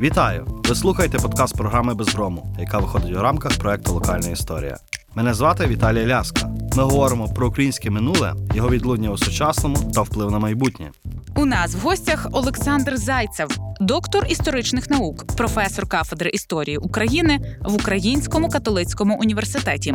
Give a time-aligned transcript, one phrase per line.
[0.00, 0.46] Вітаю!
[0.68, 4.76] Ви слухаєте подкаст програми Безброму, яка виходить у рамках проекту Локальна історія.
[5.14, 6.50] Мене звати Віталій Ляска.
[6.76, 10.90] Ми говоримо про українське минуле, його відлуння у сучасному та вплив на майбутнє.
[11.36, 18.48] У нас в гостях Олександр Зайцев, доктор історичних наук, професор кафедри історії України в Українському
[18.48, 19.94] католицькому університеті.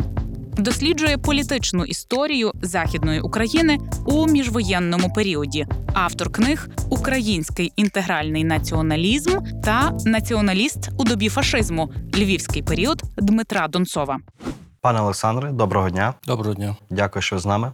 [0.56, 5.66] Досліджує політичну історію Західної України у міжвоєнному періоді.
[5.94, 14.18] Автор книг Український інтегральний націоналізм та Націоналіст у добі фашизму Львівський період Дмитра Донцова.
[14.80, 16.14] Пане Олександре, доброго дня.
[16.26, 16.76] Доброго дня.
[16.90, 17.72] Дякую, що ви з нами.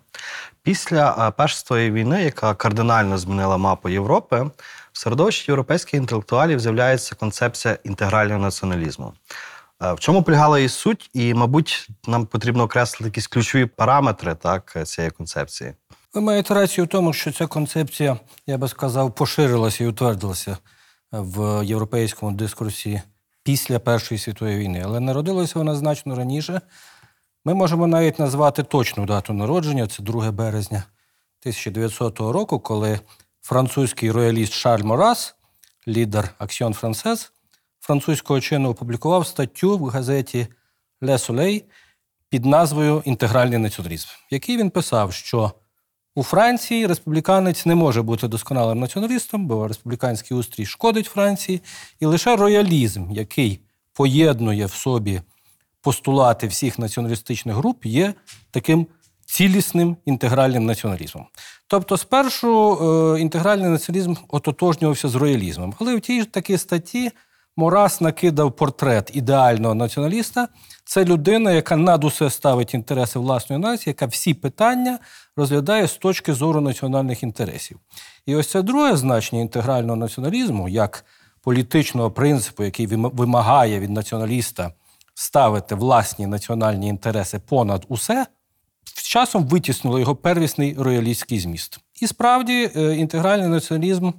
[0.62, 4.50] Після е, Першої війни, яка кардинально змінила мапу Європи,
[4.92, 9.12] в середовищі європейських інтелектуалів з'являється концепція інтегрального націоналізму.
[9.82, 14.86] Е, В чому полягала її суть, і, мабуть, нам потрібно окреслити якісь ключові параметри так,
[14.86, 15.74] цієї концепції.
[16.14, 18.16] Ви маєте рацію в тому, що ця концепція,
[18.46, 20.56] я би сказав, поширилася і утвердилася
[21.12, 23.02] в європейському дискурсі
[23.42, 26.60] після Першої світової війни, але народилася вона значно раніше.
[27.44, 30.84] Ми можемо навіть назвати точну дату народження, це 2 березня
[31.42, 33.00] 1900 року, коли
[33.42, 35.34] французький рояліст Шарль Морас,
[35.88, 37.32] лідер Аксіон Франсез,
[37.90, 40.46] французького чину опублікував статтю в газеті
[41.02, 41.62] Le Soleil
[42.28, 45.52] під назвою Інтегральний націоналізм, в якій він писав, що
[46.14, 51.62] у Франції республіканець не може бути досконалим націоналістом, бо республіканський устрій шкодить Франції,
[52.00, 53.60] і лише роялізм, який
[53.92, 55.20] поєднує в собі
[55.80, 58.14] постулати всіх націоналістичних груп, є
[58.50, 58.86] таким
[59.26, 61.26] цілісним інтегральним націоналізмом.
[61.66, 62.78] Тобто, спершу
[63.16, 67.10] е, інтегральний націоналізм ототожнювався з роялізмом, але в тій ж такій статті
[67.60, 70.48] Морас накидав портрет ідеального націоналіста.
[70.84, 74.98] Це людина, яка над усе ставить інтереси власної нації, яка всі питання
[75.36, 77.78] розглядає з точки зору національних інтересів.
[78.26, 81.04] І ось це друге значення інтегрального націоналізму, як
[81.42, 84.72] політичного принципу, який вимагає від націоналіста
[85.14, 88.26] ставити власні національні інтереси понад усе,
[88.84, 91.78] з часом витіснило його первісний роялістський зміст.
[92.02, 94.10] І справді е, інтегральний націоналізм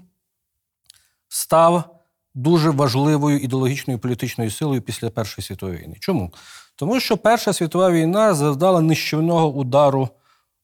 [1.27, 2.00] став
[2.35, 5.95] дуже важливою ідеологічною політичною силою після Першої світової війни.
[5.99, 6.33] Чому?
[6.75, 10.09] Тому що Перша світова війна завдала нищівного удару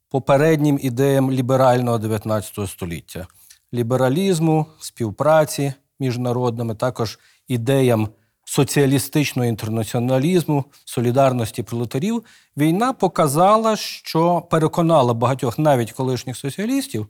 [0.10, 3.28] попереднім ідеям ліберального 19 століття,
[3.74, 8.10] лібералізму, співпраці між народами, також ідеям
[8.46, 12.24] соціалістичного інтернаціоналізму, солідарності пролетарів.
[12.58, 17.08] Війна показала, що переконала багатьох навіть колишніх соціалістів,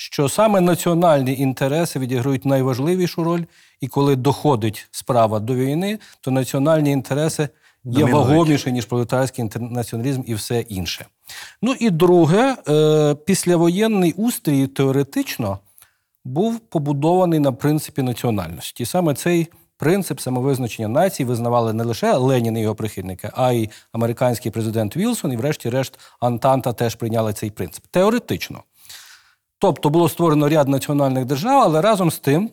[0.00, 3.42] що саме національні інтереси відіграють найважливішу роль,
[3.80, 7.48] і коли доходить справа до війни, то національні інтереси
[7.84, 11.06] є вагоміші, ніж пролетарський інтернаціоналізм і все інше.
[11.62, 15.58] Ну і друге, е, післявоєнний устрій теоретично
[16.24, 18.82] був побудований на принципі національності.
[18.82, 23.70] І саме цей принцип самовизначення націй визнавали не лише Ленін і його прихильники, а й
[23.92, 27.84] американський президент Вілсон, і, врешті-решт, Антанта теж прийняли цей принцип.
[27.90, 28.62] Теоретично.
[29.58, 32.50] Тобто було створено ряд національних держав, але разом з тим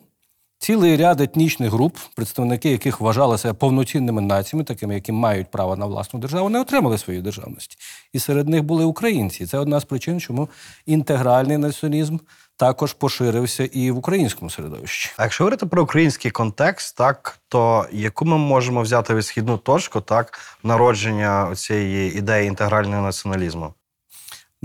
[0.58, 5.86] цілий ряд етнічних груп, представники яких вважали себе повноцінними націями, такими, які мають право на
[5.86, 7.76] власну державу, не отримали своєї державності.
[8.12, 9.46] І серед них були українці.
[9.46, 10.48] Це одна з причин, чому
[10.86, 12.18] інтегральний націоналізм
[12.56, 15.10] також поширився і в українському середовищі.
[15.16, 20.38] А якщо говорити про український контекст, так то яку ми можемо взяти відсхідну точку так
[20.62, 23.74] народження цієї ідеї інтегрального націоналізму?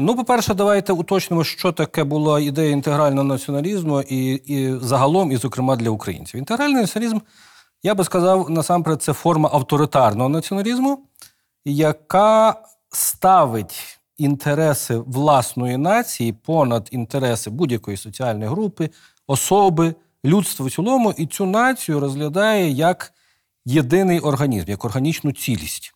[0.01, 5.75] Ну, по-перше, давайте уточнимо, що таке була ідея інтегрального націоналізму і, і загалом, і, зокрема,
[5.75, 6.39] для українців.
[6.39, 7.19] Інтегральний націоналізм,
[7.84, 11.00] я би сказав, насамперед, це форма авторитарного націоналізму,
[11.66, 18.90] яка ставить інтереси власної нації понад інтереси будь-якої соціальної групи,
[19.28, 19.95] особи,
[20.25, 23.13] людства в цілому, і цю націю розглядає як
[23.66, 25.94] єдиний організм, як органічну цілість.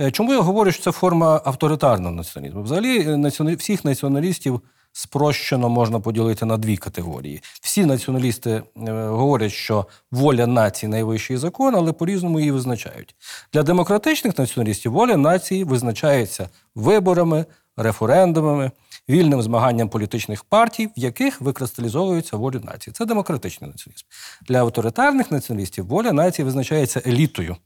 [0.00, 2.62] Е, Чому я говорю, що це форма авторитарного націоналізму?
[2.62, 4.60] Взагалі, е, всіх націоналістів
[4.92, 7.42] спрощено можна поділити на дві категорії.
[7.60, 8.62] Всі націоналісти е,
[8.92, 13.14] говорять, що воля нації найвищий закон, але по-різному її визначають.
[13.52, 17.44] Для демократичних націоналістів воля нації визначається виборами,
[17.76, 18.70] референдумами,
[19.08, 22.94] вільним змаганням політичних партій, в яких викристалізовується воля нації.
[22.94, 24.06] Це демократичний націоналізм.
[24.48, 27.56] Для авторитарних націоналістів воля нації визначається елітою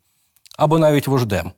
[0.59, 1.53] або навіть вождем.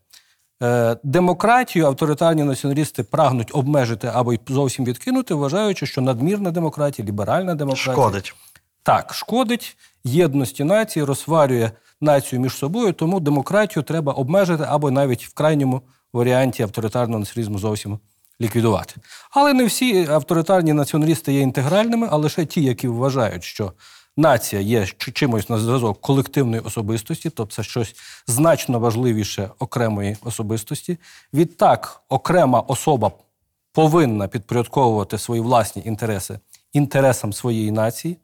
[0.62, 7.54] Е, Демократію авторитарні націоналісти прагнуть обмежити або й зовсім відкинути, вважаючи, що надмірна демократія, ліберальна
[7.54, 8.34] демократія Шкодить.
[8.82, 11.70] так шкодить єдності нації, розсварює
[12.00, 17.98] націю між собою, тому демократію треба обмежити або навіть в крайньому варіанті авторитарного націоналізму зовсім
[18.40, 18.94] ліквідувати.
[19.30, 23.72] Але не всі авторитарні націоналісти є інтегральними, а лише ті, які вважають, що
[24.16, 27.94] нація є чимось на зразок колективної особистості, тобто це щось
[28.26, 30.98] значно важливіше окремої особистості.
[31.34, 33.12] Відтак, окрема особа
[33.72, 36.38] повинна підпорядковувати свої власні інтереси
[36.72, 38.16] інтересам своєї нації.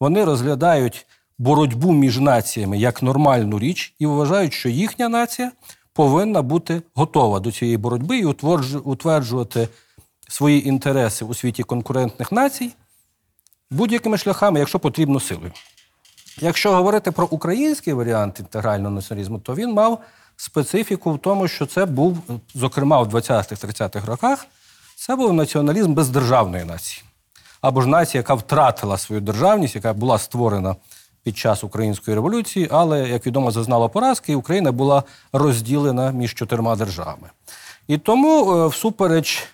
[0.00, 1.06] Вони розглядають
[1.38, 5.52] боротьбу між націями як нормальну річ і вважають, що їхня нація
[5.92, 9.68] повинна бути готова до цієї боротьби і утверджу- утверджувати
[10.28, 12.70] свої інтереси у світі конкурентних націй
[13.72, 15.52] будь-якими шляхами, якщо потрібно силою.
[16.40, 19.98] Якщо говорити про український варіант інтегрального націоналізму, то він мав
[20.36, 22.18] специфіку в тому, що це був,
[22.54, 24.46] зокрема, в 20-30-х роках,
[24.96, 27.04] це був націоналізм бездержавної нації.
[27.60, 30.76] Або ж нація, яка втратила свою державність, яка була створена
[31.22, 35.02] під час української революції, але, як відомо, зазнала поразки, і Україна була
[35.32, 37.30] розділена між чотирма державами.
[37.88, 39.48] І тому, е, всупереч,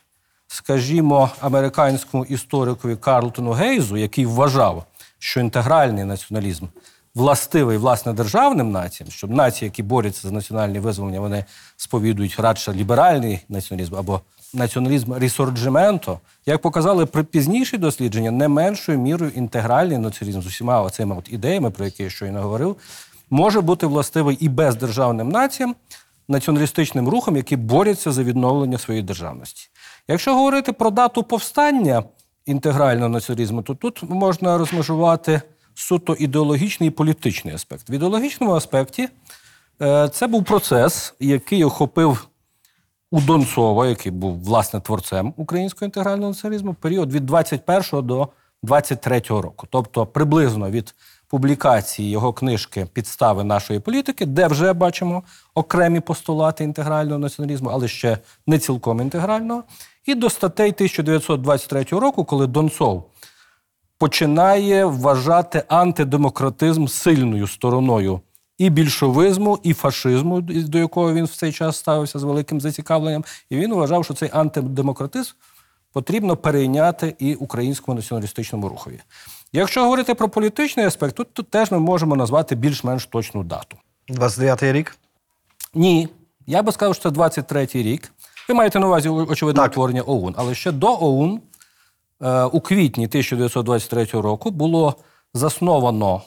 [0.48, 4.84] скажімо, американському історикові Карлтону Гейзу, який вважав,
[5.18, 6.66] що інтегральний націоналізм
[7.14, 11.44] властивий власне державним націям, щоб нації, які борються за національне визволення, вони
[11.76, 14.20] сповідують радше ліберальний націоналізм або
[14.54, 21.32] націоналізм рісорджименто, як показали пізніші дослідження, не меншою мірою інтегральний націоналізм з усіма оцими от
[21.32, 22.76] ідеями, про які я щойно говорив,
[23.30, 25.74] може бути властивий і бездержавним націям,
[26.28, 29.68] націоналістичним рухам, які борються за відновлення своєї державності.
[30.08, 32.02] Якщо говорити про дату повстання
[32.46, 35.42] інтегрального націоналізму, то тут можна розмежувати
[35.74, 37.90] суто ідеологічний і політичний аспект.
[37.90, 39.08] В ідеологічному аспекті
[39.82, 42.28] е, це був процес, який охопив
[43.10, 48.28] у Донцова, який був власне творцем українського інтегрального націоналізму, період від 21 до
[48.62, 50.94] 23 року, тобто приблизно від
[51.28, 55.22] публікації його книжки Підстави нашої політики, де вже бачимо
[55.54, 59.62] окремі постулати інтегрального націоналізму, але ще не цілком інтегрального,
[60.06, 63.10] і до статей 1923 року, коли Донцов
[63.98, 68.20] починає вважати антидемократизм сильною стороною
[68.58, 73.24] і більшовизму, і фашизму, до якого він в цей час ставився з великим зацікавленням.
[73.50, 75.32] І він вважав, що цей антидемократизм
[75.92, 79.00] потрібно перейняти і українському націоналістичному рухові.
[79.52, 83.76] Якщо говорити про політичний аспект, тут, тут теж ми можемо назвати більш-менш точну дату.
[84.08, 84.96] 29-й рік.
[85.74, 86.08] Ні,
[86.46, 88.12] я би сказав, що це 23-й рік.
[88.48, 89.70] Ви маєте на увазі, очевидно, Так.
[89.72, 90.34] утворення ОУН.
[90.36, 91.40] Але ще до ОУН
[92.22, 94.94] е, у квітні 1923 року було
[95.34, 96.22] засновано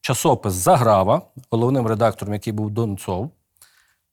[0.00, 3.30] часопис Заграва, головним редактором, який був Донцов.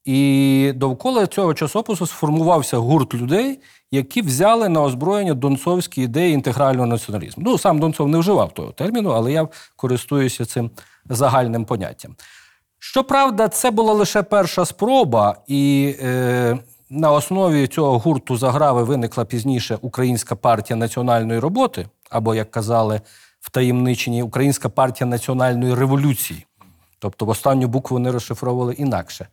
[0.05, 3.59] І довкола цього часопису сформувався гурт людей,
[3.91, 7.43] які взяли на озброєння донцовські ідеї інтегрального націоналізму.
[7.47, 10.71] Ну, сам Донцов не вживав того терміну, але я користуюся цим
[11.09, 12.15] загальним поняттям.
[12.79, 16.57] Щоправда, це була лише перша спроба, і е,
[16.89, 23.01] на основі цього гурту заграви виникла пізніше Українська партія національної роботи, або, як казали
[23.39, 26.45] в таємниченні, Українська партія національної революції.
[26.99, 29.27] Тобто в останню букву вони розшифровували інакше.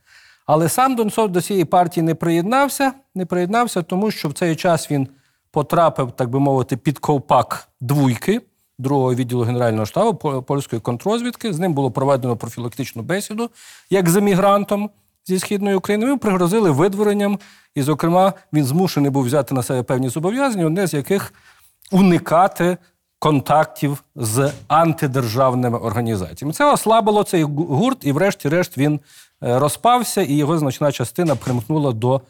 [0.53, 4.91] Але сам Донцов до цієї партії не приєднався, не приєднався, тому що в цей час
[4.91, 5.09] він
[5.51, 8.41] потрапив, так би мовити, під ковпак двійки
[8.79, 11.53] другого відділу Генерального штабу польської контрозвідки.
[11.53, 13.51] З ним було проведено профілактичну бесіду
[13.91, 14.91] як з емігрантом
[15.27, 16.07] зі східної України.
[16.07, 17.39] Йому пригрозили видворенням,
[17.75, 21.35] і, зокрема, він змушений був взяти на себе певні зобов'язання, одне з яких
[21.93, 22.77] уникати
[23.19, 26.53] контактів з антидержавними організаціями.
[26.53, 29.01] Це ослабило цей гурт, і, врешті-решт, він
[29.41, 32.21] розпався, і його значна частина примкнула до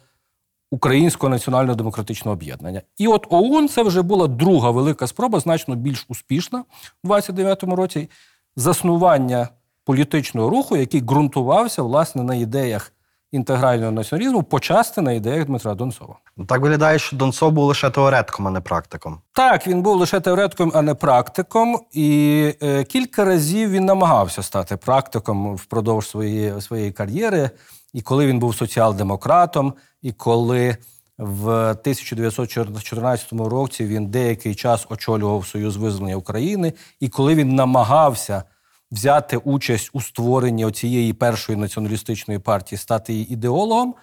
[0.71, 2.81] Українського національно-демократичного об'єднання.
[2.97, 6.63] І от ОУН це вже була друга велика спроба, значно більш успішна
[7.03, 8.09] у 29-му році,
[8.55, 9.47] заснування
[9.85, 12.93] політичного руху, який ґрунтувався власне на ідеях
[13.31, 16.15] інтегрального націоналізму, почасти на ідеях Дмитра Донцова.
[16.47, 19.19] Так виглядає, що Донцов був лише теоретиком, а не практиком.
[19.33, 24.77] Так, він був лише теоретиком, а не практиком, і е, кілька разів він намагався стати
[24.77, 27.49] практиком впродовж своєї, своєї кар'єри.
[27.93, 30.77] І коли він був соціал-демократом, і коли
[31.17, 38.43] в 1914 році він деякий час очолював Союз визволення України, і коли він намагався
[38.91, 43.95] взяти участь у створенні цієї першої націоналістичної партії, стати її ідеологом,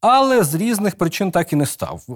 [0.00, 2.02] але з різних причин так і не став.
[2.08, 2.12] Е,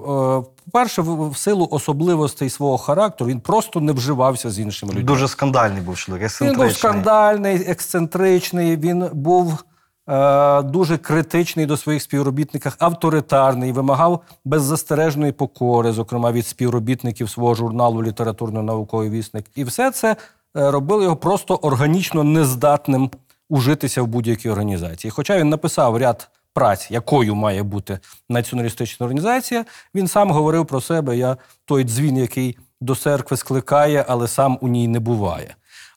[0.65, 5.03] По-перше, в силу особливостей свого характеру він просто не вживався з іншими людьми.
[5.03, 9.63] Дуже скандальний був чоловік, Він був скандальний, ексцентричний, він був
[10.09, 18.03] е, дуже критичний до своїх співробітників, авторитарний, вимагав беззастережної покори, зокрема від співробітників свого журналу
[18.03, 19.45] Літературно-науковий вісник.
[19.55, 20.15] І все це
[20.57, 23.11] е, робило його просто органічно нездатним
[23.49, 25.11] ужитися в будь-якій організації.
[25.11, 29.65] Хоча він написав ряд праць, якою має бути націоналістична організація,
[29.95, 34.67] він сам говорив про себе: я той дзвін, який до церкви скликає, але сам у
[34.67, 35.55] ній не буває.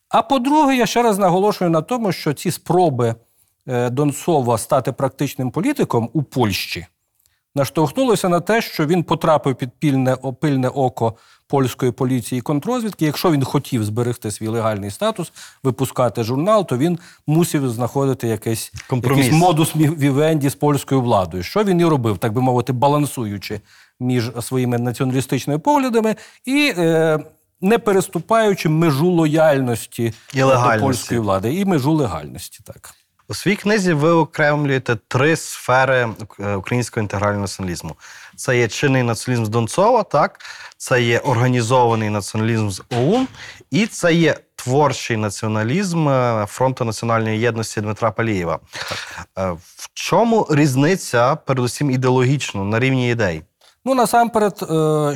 [0.08, 3.14] А по-друге, я ще раз наголошую на тому, що ці спроби
[3.68, 6.86] е, Донцова стати практичним політиком у Польщі
[7.54, 11.14] наштовхнулося на те, що він потрапив під пільне, о- пильне око
[11.52, 13.04] польської поліції і контрозвідки.
[13.04, 15.32] Якщо він хотів зберегти свій легальний статус,
[15.62, 21.42] випускати журнал, то він мусив знаходити якийсь, якийсь модус вівенді з польською владою.
[21.42, 23.60] Що він і робив, так би мовити, балансуючи
[24.00, 27.18] між своїми націоналістичними поглядами і е,
[27.60, 32.60] не переступаючи межу лояльності І до польської влади і межу легальності.
[32.64, 32.94] Так.
[33.32, 36.08] У своїй книзі ви окремлюєте три сфери
[36.40, 37.96] е, українського інтегрального націоналізму.
[38.36, 40.40] Це є чинний націоналізм з Донцова, так?
[40.76, 43.28] це є організований націоналізм з ОУН,
[43.70, 48.58] і це є творчий націоналізм е, Фронту національної єдності Дмитра Палієва.
[49.38, 53.42] Е, В чому різниця, передусім ідеологічно, на рівні ідей?
[53.84, 54.56] Ну, насамперед,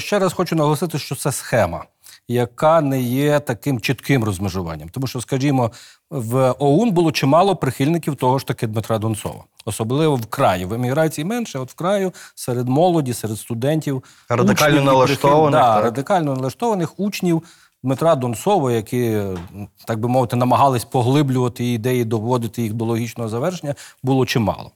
[0.03, 1.85] ще раз хочу наголосити, що це схема,
[2.29, 4.89] яка не є таким чітким розмежуванням.
[4.89, 5.71] Тому що, скажімо,
[6.11, 9.45] в ОУН було чимало прихильників того ж таки Дмитра Донцова.
[9.65, 10.65] Особливо в краї.
[10.65, 14.05] В еміграції менше, от в краю, серед молоді, серед студентів.
[14.29, 15.85] Радикально учнів налаштованих, Да, так.
[15.85, 17.43] радикально налаштованих учнів
[17.83, 19.19] Дмитра Донцова, які,
[19.87, 24.71] так би мовити, намагались поглиблювати ідеї, доводити їх до логічного завершення, було чимало.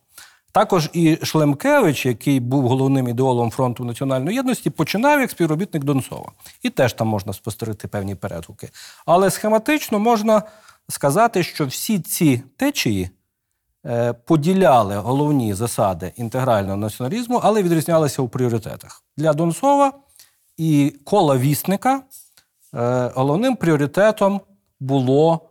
[0.52, 6.32] Також і Шлемкевич, який був головним ідеолом фронту національної єдності, починав як співробітник Донцова.
[6.62, 8.70] І теж там можна спостерегти певні перегуки.
[9.06, 10.42] Але схематично можна
[10.88, 13.10] сказати, що всі ці течії
[13.86, 19.04] е, поділяли головні засади інтегрального націоналізму, але відрізнялися у пріоритетах.
[19.16, 19.92] Для Донцова
[20.56, 22.02] і кола вісника
[22.74, 24.40] е, головним пріоритетом
[24.80, 25.49] було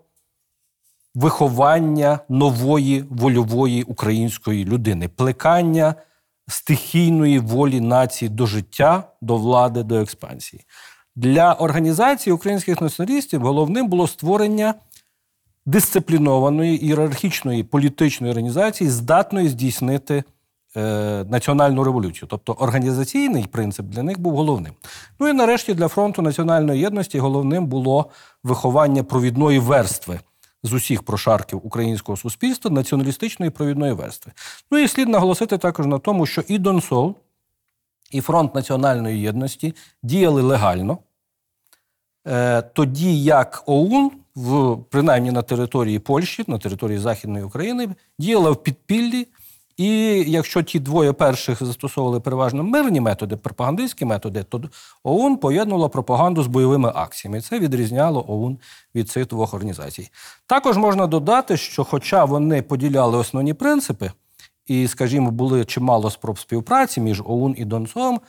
[1.19, 5.95] виховання нової вольової української людини, плекання
[6.47, 10.65] стихійної волі нації до життя, до влади, до експансії.
[11.15, 14.73] Для організації українських націоналістів головним було створення
[15.65, 20.23] дисциплінованої ієрархічної політичної організації, здатної здійснити
[20.77, 22.27] е, національну революцію.
[22.31, 24.73] Тобто організаційний принцип для них був головним.
[25.19, 28.05] Ну і нарешті для фронту національної єдності головним було
[28.43, 30.19] виховання провідної верстви
[30.63, 34.31] з усіх прошарків українського суспільства, націоналістичної провідної верстви.
[34.71, 37.15] Ну і слід наголосити також на тому, що і Донсол,
[38.11, 40.97] і Фронт національної єдності діяли легально,
[42.27, 47.89] е, тоді як ОУН, в, принаймні на території Польщі, на території Західної України,
[48.19, 49.27] діяла в підпіллі.
[49.79, 54.61] І якщо ті двоє перших застосовували переважно мирні методи, пропагандистські методи, то
[55.03, 57.41] ОУН поєднувала пропаганду з бойовими акціями.
[57.41, 58.57] Це відрізняло ОУН
[58.95, 60.09] від цих двох організацій.
[60.47, 64.11] Також можна додати, що, хоча вони поділяли основні принципи,
[64.67, 68.19] і, скажімо, були чимало спроб співпраці між ОУН і Донцовим,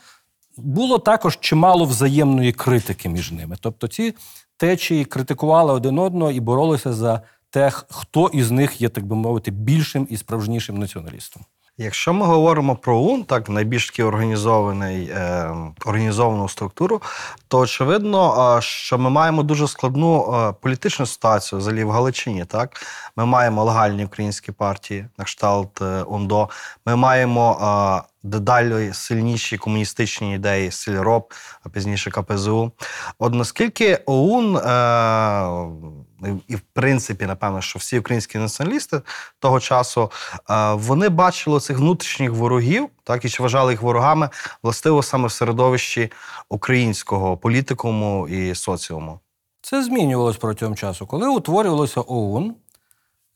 [0.57, 3.55] було також чимало взаємної критики між ними.
[3.59, 4.13] Тобто ці
[4.57, 9.51] течії критикували один одного і боролися за те, хто із них є, так би мовити,
[9.51, 11.43] більшим і справжнішим націоналістом.
[11.77, 15.51] Якщо ми говоримо про ОУН, так найбільш такий організований, е,
[15.85, 17.01] організовану структуру,
[17.47, 22.45] то очевидно, що ми маємо дуже складну е, політичну ситуацію взагалі в Галичині.
[22.45, 26.49] Так, ми маємо легальні українські партії, на кшталт е, ОНДО.
[26.85, 32.71] Ми маємо дедалі сильніші комуністичні ідеї, Сільроб, а пізніше КПЗУ.
[33.19, 39.01] От наскільки ОУН е, і, в принципі, напевно, що всі українські націоналісти
[39.39, 40.11] того часу
[40.49, 44.29] е, вони бачили цих внутрішніх ворогів, так і чи вважали їх ворогами,
[44.63, 46.11] властиво саме в середовищі
[46.49, 49.19] українського політикуму і соціуму.
[49.61, 51.05] Це змінювалось протягом часу.
[51.05, 52.55] Коли утворювалося ОУН,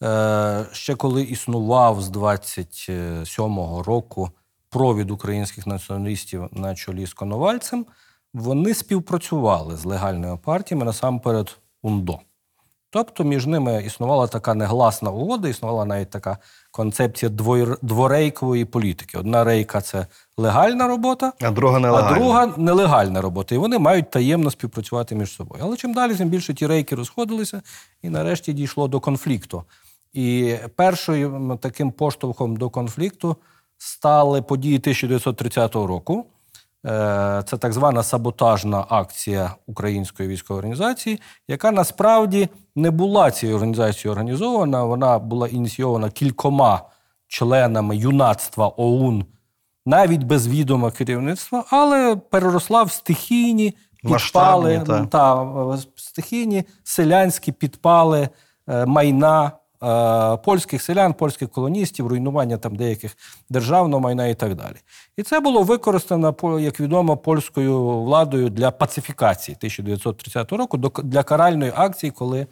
[0.04, 4.32] е, ще коли існував з 27-го року
[4.75, 7.86] провід українських націоналістів на чолі з Коновальцем,
[8.34, 12.20] вони співпрацювали з легальними партіями насамперед УНДО.
[12.89, 16.38] Тобто між ними існувала така негласна угода, існувала навіть така
[16.72, 17.32] концепція
[17.82, 19.17] дворейкової політики.
[19.17, 22.10] Одна рейка це легальна робота, А друга нелегальна.
[22.10, 23.55] а друга нелегальна робота.
[23.55, 25.63] І вони мають таємно співпрацювати між собою.
[25.65, 27.62] Але чим далі, тим більше ті рейки розходилися,
[28.01, 29.63] і нарешті дійшло до конфлікту.
[30.13, 33.36] І першим таким поштовхом до конфлікту
[33.77, 36.25] стали події 1930 року.
[36.86, 44.12] Е, Це так звана саботажна акція української військової організації, яка насправді не була цією організацією
[44.12, 44.84] організована.
[44.84, 46.82] Вона була ініційована кількома
[47.27, 49.25] членами юнацтва ОУН,
[49.86, 55.05] навіть без відома керівництва, але переросла в стихійні підпали та.
[55.05, 58.29] та стихійні селянські підпали
[58.67, 59.51] е, майна
[60.44, 63.18] польських селян, польських колоністів, руйнування там деяких
[63.50, 64.75] державного майна і так далі.
[65.18, 72.12] І це було використано, як відомо, польською владою для пацифікації 1930 року, для каральної акції,
[72.12, 72.48] коли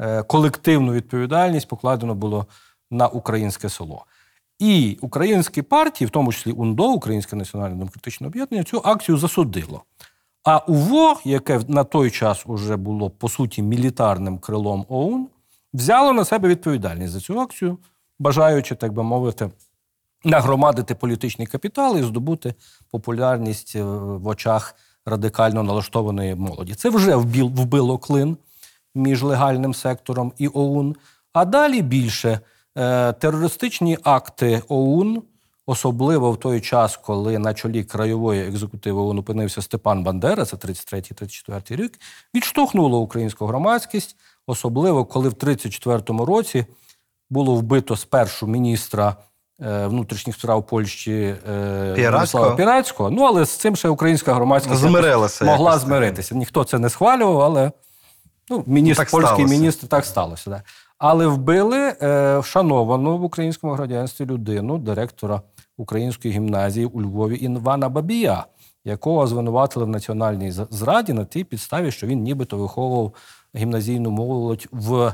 [0.00, 2.46] е, колективну відповідальність покладено було
[2.90, 4.04] на українське село.
[4.58, 9.82] І українські партії, в тому числі УНДО, Українське національне демократичне об'єднання, цю акцію засудило.
[10.44, 15.28] А УВО, яке на той час уже було по суті мілітарним крилом ОУН,
[15.74, 17.78] взяло на себе відповідальність за цю акцію,
[18.18, 19.50] бажаючи, так би мовити,
[20.24, 22.54] нагромадити політичний капітал і здобути
[22.90, 24.74] популярність е, в очах
[25.06, 26.74] радикально налаштованої молоді.
[26.74, 28.36] Це вже вбило клин
[28.94, 30.96] між легальним сектором і ОУН.
[31.32, 32.40] А далі більше
[32.78, 35.22] е, терористичні акти ОУН,
[35.66, 41.76] особливо в той час, коли на чолі краєвої екзекутиви ОУН опинився Степан Бандера, це 33-34
[41.76, 42.00] рік,
[42.34, 44.16] відштовхнуло українську громадськість,
[44.46, 46.66] особливо коли в 34-му році
[47.30, 49.16] було вбито спершу міністра
[49.60, 52.10] е, внутрішніх справ Польщі е, Пірацького.
[52.10, 53.10] Владислава Пірацького.
[53.10, 56.34] Ну, але з цим ще українська громадськість Змирилася могла якось змиритися.
[56.34, 57.72] Ніхто це не схвалював, але
[58.50, 59.54] ну, міністр, Так польський сталося.
[59.54, 60.50] міністр так сталося.
[60.50, 60.62] Да.
[60.98, 65.42] Але вбили е, шановану в українському громадянстві людину, директора
[65.76, 68.44] української гімназії у Львові Івана Бабія,
[68.84, 73.12] якого звинуватили в національній зраді на тій підставі, що він нібито виховував
[73.56, 75.12] гімназійну молодь в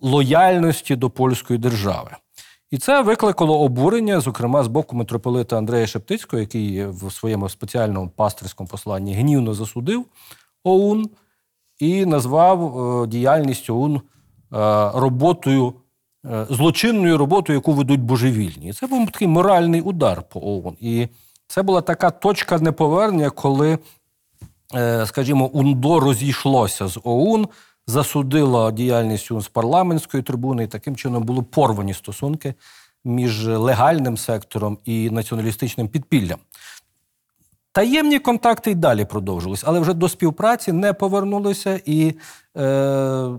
[0.00, 2.10] лояльності до польської держави.
[2.70, 8.68] І це викликало обурення, зокрема, з боку митрополита Андрея Шептицького, який в своєму спеціальному пастирському
[8.68, 10.04] посланні гнівно засудив
[10.64, 11.10] ОУН
[11.78, 14.00] і назвав е, діяльність ОУН е,
[14.94, 15.72] роботою,
[16.26, 18.72] е, злочинною роботою, яку ведуть божевільні.
[18.72, 20.76] Це був такий моральний удар по ОУН.
[20.80, 21.08] І
[21.46, 23.78] це була така точка неповернення, коли
[25.06, 27.48] скажімо, УНДО розійшлося з ОУН,
[27.86, 32.54] засудило діяльність ОУН з парламентської трибуни, і таким чином були порвані стосунки
[33.04, 36.38] між легальним сектором і націоналістичним підпіллям.
[37.72, 41.80] Таємні контакти й далі продовжились, але вже до співпраці не повернулися.
[41.84, 42.14] І
[42.56, 43.30] е,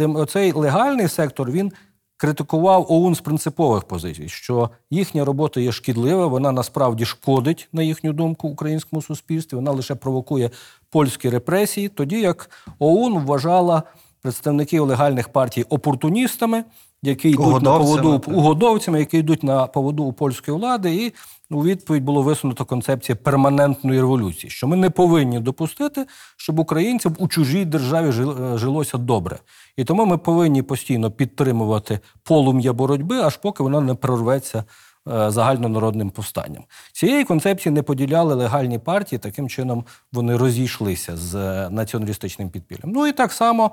[0.00, 1.72] оцей легальний сектор він
[2.16, 8.12] критикував ОУН з принципових позицій, що їхня робота є шкідлива, вона насправді шкодить, на їхню
[8.12, 10.50] думку, українському суспільстві, вона лише провокує
[10.90, 13.82] польські репресії, тоді як ОУН вважала
[14.22, 16.64] представників легальних партій опортуністами,
[17.06, 18.36] які йдуть на поводу так.
[18.36, 21.12] угодовцями, які йдуть на поводу у польської влади, і
[21.50, 27.28] у відповідь було висунуто концепція перманентної революції, що ми не повинні допустити, щоб українцям у
[27.28, 29.38] чужій державі е, жилося добре.
[29.76, 36.10] І тому ми повинні постійно підтримувати полум'я боротьби, аж поки воно не прорветься е, загальнонародним
[36.10, 36.64] повстанням.
[36.92, 42.92] Цієї концепції не поділяли легальні партії, таким чином вони розійшлися з е, націоналістичним підпіллям.
[42.92, 43.70] Ну і так само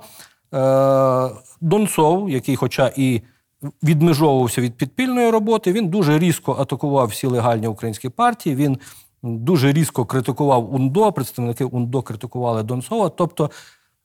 [1.61, 3.21] Донцов, який, хоча і
[3.83, 8.55] відмежовувався від підпільної роботи, він дуже різко атакував всі легальні українські партії.
[8.55, 8.77] Він
[9.23, 13.09] дуже різко критикував УНДО, представники УНДО критикували Донцова.
[13.09, 13.51] Тобто,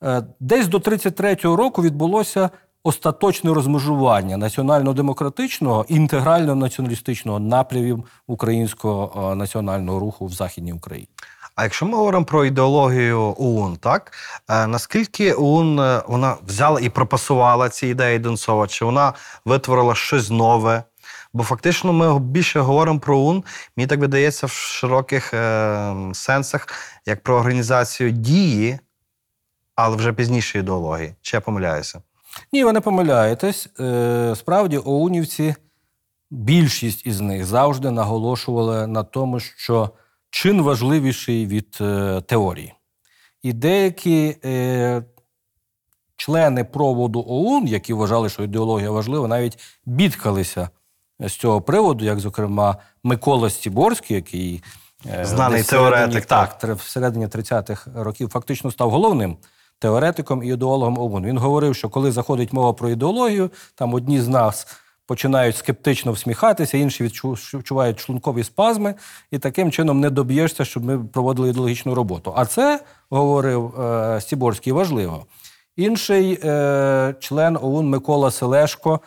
[0.04, 2.50] е, десь до 33-го року відбулося
[2.84, 11.08] остаточне розмежування національно-демократичного і інтегрально-націоналістичного напрямів українського е, національного руху в Західній Україні.
[11.58, 14.12] А якщо ми говоримо про ідеологію ОУН, так
[14.50, 19.12] е, наскільки ОУН е, вона взяла і пропасувала ці ідеї Донцова, чи вона
[19.44, 20.82] витворила щось нове?
[21.32, 23.44] Бо фактично ми більше говоримо про ОУН,
[23.76, 26.66] мені так видається в широких е, сенсах,
[27.06, 28.78] як про організацію дії,
[29.74, 31.14] але вже пізніше ідеології.
[31.22, 32.02] Чи я помиляюся?
[32.52, 33.68] Ні, ви не помиляєтесь.
[33.80, 35.54] Е, Справді, оунівці,
[36.30, 39.90] більшість із них завжди наголошували на тому, що
[40.30, 42.74] чин важливіший від е, теорії.
[43.42, 45.02] І деякі е,
[46.16, 50.68] члени проводу ОУН, які вважали, що ідеологія важлива, навіть бідкалися
[51.20, 54.62] з цього приводу, як, зокрема, Микола Стіборський, який
[55.06, 59.36] е, Знаний теоретик, Так, тр- всередині 30-х років фактично став головним
[59.78, 61.26] теоретиком і ідеологом ОУН.
[61.26, 64.66] Він говорив, що коли заходить мова про ідеологію, там одні з нас
[65.08, 68.94] починають скептично всміхатися, інші відчувають шлункові спазми,
[69.30, 72.32] і таким чином не доб'єшся, щоб ми проводили ідеологічну роботу.
[72.36, 75.26] А це, говорив е, Стіборський, важливо.
[75.76, 79.00] Інший е, член ОУН Микола Селешко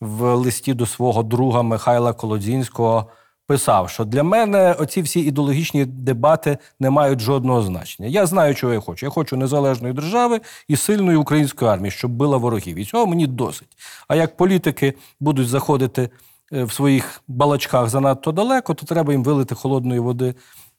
[0.00, 3.06] в листі до свого друга Михайла Колодзінського
[3.48, 8.08] писав, що для мене оці всі ідеологічні дебати не мають жодного значення.
[8.08, 9.06] Я знаю, чого я хочу.
[9.06, 12.76] Я хочу незалежної держави і сильної української армії, щоб била ворогів.
[12.76, 13.68] І цього мені досить.
[14.08, 16.10] А як політики будуть заходити
[16.52, 20.34] е, в своїх балачках занадто далеко, то треба їм вилити холодної води.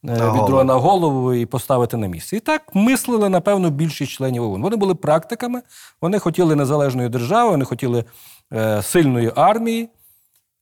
[0.09, 2.37] е, відро на голову і поставити на місце.
[2.37, 4.61] І так мислили, напевно, більшість членів ОУН.
[4.61, 5.61] Вони були практиками,
[6.01, 8.03] вони хотіли незалежної держави, вони хотіли
[8.53, 9.89] е, сильної армії,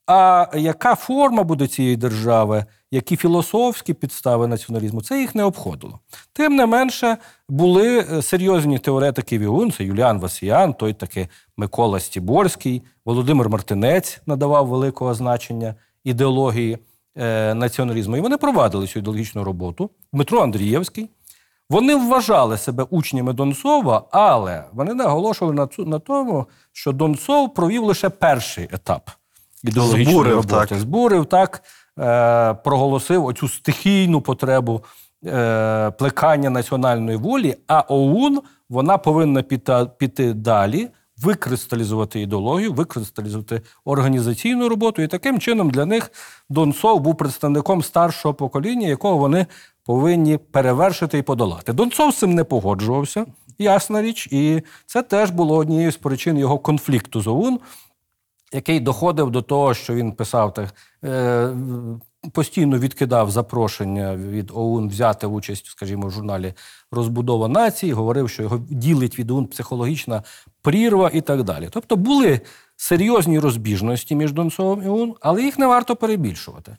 [0.07, 5.99] А яка форма буде цієї держави, які філософські підстави націоналізму, це їх не обходило.
[6.33, 7.17] Тим не менше,
[7.49, 14.67] були е, серйозні теоретики Вігун, це Юліан Васіян, той таки Микола Стіборський, Володимир Мартинець надавав
[14.67, 16.77] великого значення ідеології
[17.17, 18.17] е, націоналізму.
[18.17, 19.89] І вони провадили цю ідеологічну роботу.
[20.13, 21.09] Дмитро Андрієвський.
[21.69, 28.69] Вони вважали себе учнями Донцова, але вони наголошували на, тому, що Донцов провів лише перший
[28.71, 29.09] етап
[29.63, 30.67] ідеологічної Збурив, роботи.
[30.69, 30.79] так.
[30.79, 31.63] Збурив так,
[31.99, 34.83] е, проголосив оцю стихійну потребу
[35.25, 44.69] е, плекання національної волі, а ОУН вона повинна піти, піти далі, викристалізувати ідеологію, викристалізувати організаційну
[44.69, 45.01] роботу.
[45.01, 46.11] І таким чином для них
[46.49, 49.45] Донцов був представником старшого покоління, якого вони
[49.85, 51.73] повинні перевершити і подолати.
[51.73, 53.25] Донцов з цим не погоджувався,
[53.57, 57.59] ясна річ, і це теж було однією з причин його конфлікту з ОУН
[58.53, 60.73] який доходив до того, що він писав так.
[61.03, 61.49] Е,
[62.33, 66.53] Постійно відкидав запрошення від ОУН взяти участь, скажімо, в журналі
[66.91, 70.23] Розбудова нації, говорив, що його ділить від ОУН психологічна
[70.61, 71.69] прірва і так далі.
[71.71, 72.41] Тобто були
[72.75, 76.77] серйозні розбіжності між Донцовим і ОУН, але їх не варто перебільшувати.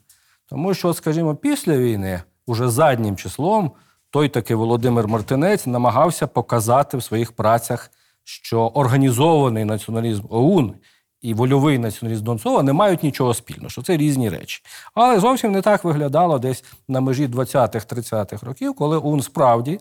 [0.49, 3.71] Тому що, скажімо, після війни, уже заднім числом,
[4.09, 7.91] той таки Володимир Мартинець намагався показати в своїх працях,
[8.23, 10.73] що організований націоналізм ОУН
[11.21, 14.63] і вольовий націоналізм Донцова не мають нічого спільного, що це різні речі.
[14.93, 19.79] Але зовсім не так виглядало десь на межі 20-30-х років, коли ОУН справді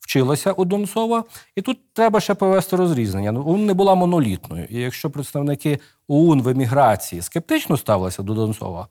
[0.00, 1.24] вчилася у Донцова.
[1.56, 3.32] І тут треба ще повести розрізнення.
[3.32, 4.66] Ну, ОУН не була монолітною.
[4.70, 8.88] І якщо представники ОУН в еміграції скептично ставилися до Донцова,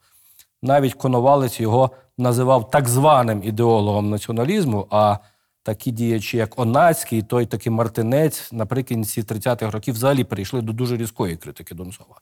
[0.61, 4.87] навіть Коновалець його називав так званим ідеологом націоналізму.
[4.89, 5.17] А
[5.65, 11.37] такі діячі, як Онацький, той такий Мартинець, наприкінці 30-х років взагалі перейшли до дуже різкої
[11.37, 12.15] критики Донцова.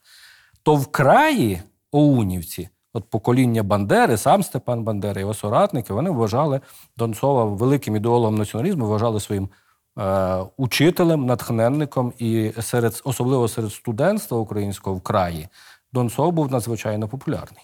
[0.64, 6.62] То в краї оунівці, от покоління Бандери, сам Степан Бандера, його соратники, вони вважали
[6.98, 9.50] Донцова великим ідеологом націоналізму, вважали своїм
[10.00, 15.48] е, учителем, натхненником, і серед, особливо серед студентства українського в краї,
[15.94, 17.64] Донцов був надзвичайно популярний.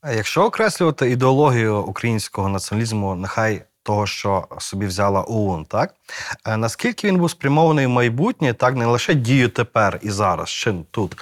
[0.00, 5.94] А Якщо окреслювати ідеологію українського націоналізму, нехай того, що собі взяла ОУН, так
[6.46, 10.74] е, наскільки він був спрямований в майбутнє, так не лише дію тепер і зараз, чи
[10.90, 11.16] тут,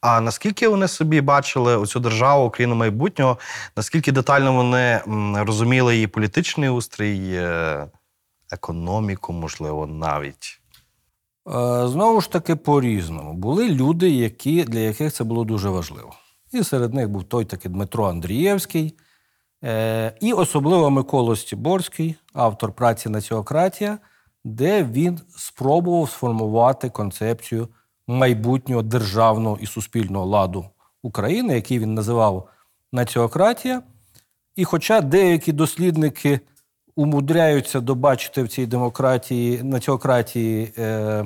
[0.00, 3.38] а наскільки вони собі бачили оцю державу, Україну майбутнього,
[3.76, 5.00] наскільки детально вони
[5.44, 7.86] розуміли її політичний устрій, е,
[8.50, 10.60] економіку, можливо, навіть.
[11.48, 13.34] Е, Знову ж таки, по-різному.
[13.34, 16.12] Були люди, які, для яких це було дуже важливо.
[16.52, 18.94] І серед них був той такий Дмитро Андрієвський,
[20.20, 23.98] і особливо Микола Стіборський, автор праці Націократія,
[24.44, 27.68] де він спробував сформувати концепцію
[28.06, 30.66] майбутнього державного і суспільного ладу
[31.02, 32.48] України, який він називав
[32.92, 33.82] Націократія.
[34.56, 36.40] І хоча деякі дослідники
[36.96, 41.24] умудряються добачити в цій демократії, націократії е,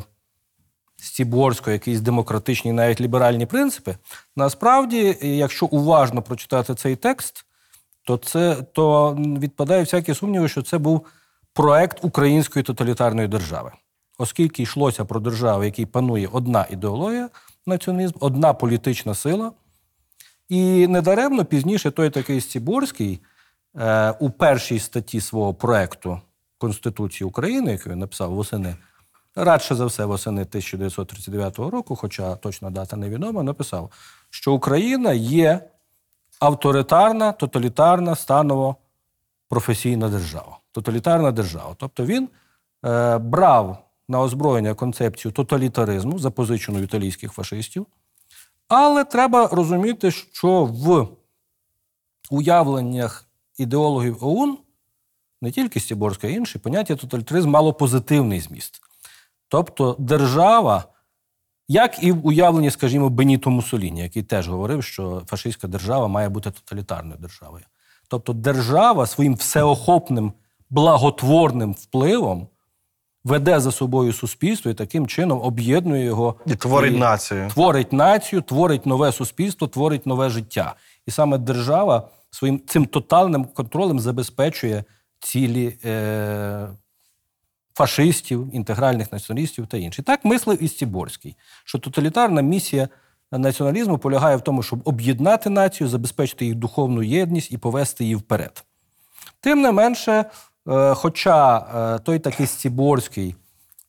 [0.96, 3.96] Стіборського якісь демократичні, навіть ліберальні принципи,
[4.36, 7.46] насправді, якщо уважно прочитати цей текст,
[8.04, 11.06] то це то відпадає всякі сумніви, що це був
[11.52, 13.72] проект української тоталітарної держави.
[14.18, 17.28] Оскільки йшлося про державу, якій панує одна ідеологія
[17.66, 19.52] націоналізм, одна політична сила,
[20.48, 23.20] і недаремно пізніше той такий Стіборський
[23.76, 26.20] е, у першій статті свого проекту
[26.58, 28.76] Конституції України, яку він написав восени,
[29.34, 33.90] радше за все восени 1939 року, хоча точна дата невідома, написав,
[34.30, 35.60] що Україна є
[36.40, 38.76] авторитарна, тоталітарна, станово
[39.48, 40.58] професійна держава.
[40.72, 41.74] Тоталітарна держава.
[41.78, 42.28] Тобто він
[42.84, 47.86] е, брав на озброєння концепцію тоталітаризму, запозичену в італійських фашистів.
[48.68, 51.08] Але треба розуміти, що в
[52.30, 53.26] уявленнях
[53.58, 54.58] ідеологів ОУН,
[55.42, 58.80] не тільки Стіборська, а інші, поняття тоталітаризм мало позитивний зміст.
[59.48, 60.84] Тобто держава,
[61.70, 66.50] як і в уявленні, скажімо, Беніто Муссоліні, який теж говорив, що фашистська держава має бути
[66.50, 67.64] тоталітарною державою.
[68.08, 70.32] Тобто держава своїм всеохопним
[70.70, 72.48] благотворним впливом
[73.24, 77.48] веде за собою суспільство і таким чином об'єднує його І творить націю.
[77.48, 80.74] творить націю, творить нове суспільство, творить нове життя.
[81.06, 84.84] І саме держава своїм цим тотальним контролем забезпечує
[85.20, 86.68] цілі е,
[87.80, 90.02] фашистів, інтегральних націоналістів та інші.
[90.02, 92.88] Так мислив і Стіборський, що тоталітарна місія
[93.32, 98.64] націоналізму полягає в тому, щоб об'єднати націю, забезпечити їх духовну єдність і повести її вперед.
[99.40, 100.24] Тим не менше,
[100.68, 103.34] е, хоча е, той такий Стіборський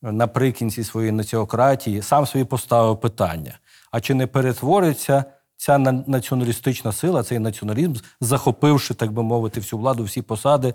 [0.03, 3.59] е, наприкінці своєї націократії сам собі поставив питання:
[3.91, 5.23] а чи не перетвориться
[5.57, 10.73] ця на- націоналістична сила, цей націоналізм, захопивши, так би мовити, всю владу, всі посади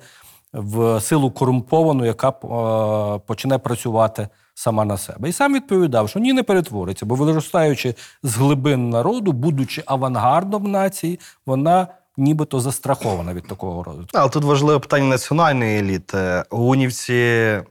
[0.52, 5.28] в силу корумповану, яка е, почне працювати сама на себе.
[5.28, 11.20] І сам відповідав, що ні, не перетвориться, бо виростаючи з глибин народу, будучи авангардом нації,
[11.46, 14.18] вона нібито застрахована від такого розвитку.
[14.18, 16.44] Але тут важливе питання національної еліти.
[16.50, 17.62] Унівці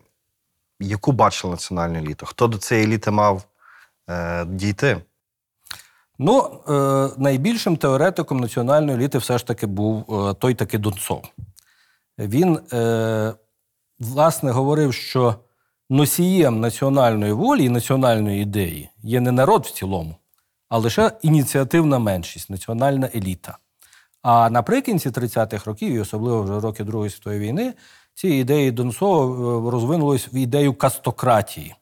[0.80, 2.26] яку бачили національну еліту?
[2.26, 3.44] Хто до цієї еліти мав
[4.10, 5.02] е, дійти?
[6.20, 11.24] Ну, е, найбільшим теоретиком національної еліти все ж таки був е, той таки Донцов.
[12.20, 13.34] Він, е,
[14.00, 15.36] власне, говорив, що
[15.90, 20.16] носієм національної волі і національної ідеї є не народ в цілому,
[20.70, 23.58] а лише ініціативна меншість, національна еліта.
[24.22, 27.74] А наприкінці 30-х років, і особливо вже роки Другої світової війни,
[28.14, 31.76] ці ідеї Донцова е, розвинулись в ідею кастократії.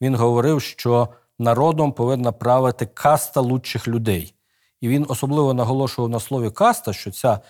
[0.00, 1.08] Він говорив, що
[1.38, 4.34] народом повинна правити каста лучших людей.
[4.80, 7.40] І він особливо наголошував на слові каста, що ця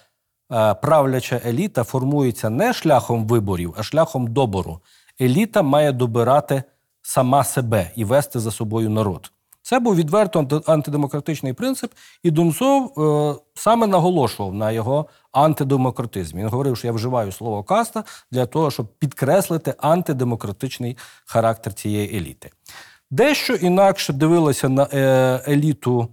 [0.83, 4.81] правляча еліта формується не шляхом виборів, а шляхом добору.
[5.21, 6.63] Еліта має добирати
[7.03, 9.33] сама себе і вести за собою народ.
[9.63, 16.41] Це був відверто антидемократичний принцип, і Дунцов е, саме наголошував на його антидемократизмі.
[16.41, 22.51] Він говорив, що я вживаю слово каста для того, щоб підкреслити антидемократичний характер цієї еліти.
[23.11, 26.09] Дещо інакше дивилися на е, еліту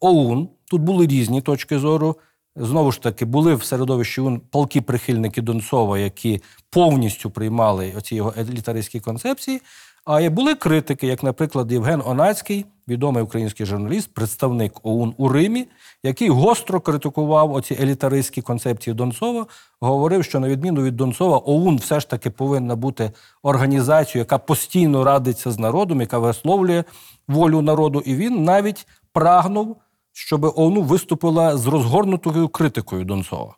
[0.00, 0.48] ОУН.
[0.70, 2.16] Тут були різні точки зору.
[2.56, 8.34] Знову ж таки, були в середовищі ОУН полки прихильники Донцова, які повністю приймали оці його
[8.38, 9.62] елітаристські концепції.
[10.04, 15.66] А були критики, як, наприклад, Євген Онацький, відомий український журналіст, представник ОУН у Римі,
[16.02, 19.46] який гостро критикував оці елітаристські концепції Донцова,
[19.80, 25.04] говорив, що на відміну від Донцова, ОУН все ж таки повинна бути організацією, яка постійно
[25.04, 26.84] радиться з народом, яка висловлює
[27.28, 28.02] волю народу.
[28.06, 29.76] І він навіть прагнув,
[30.16, 33.56] щоб ОУН виступила з розгорнутою критикою Донцова.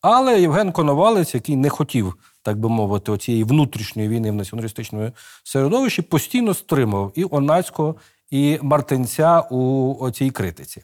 [0.00, 5.12] Але Євген Коновалець, який не хотів, так би мовити, оцієї внутрішньої війни в націоналістичному
[5.44, 7.94] середовищі, постійно стримував і Онацького,
[8.30, 10.82] і Мартинця у цій критиці.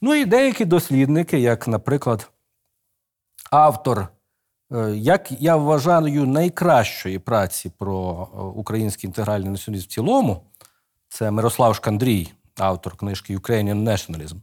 [0.00, 2.30] Ну і деякі дослідники, як, наприклад,
[3.50, 4.08] автор,
[4.72, 10.42] е, як я вважаю, найкращої праці про е, український інтегральний націоналізм в цілому,
[11.08, 14.36] це Мирослав Шкандрій, автор книжки Ukrainian Nationalism.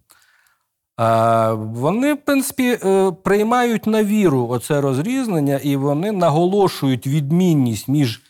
[1.57, 8.21] Вони, в принципі, е, приймають на віру оце розрізнення, і вони наголошують відмінність між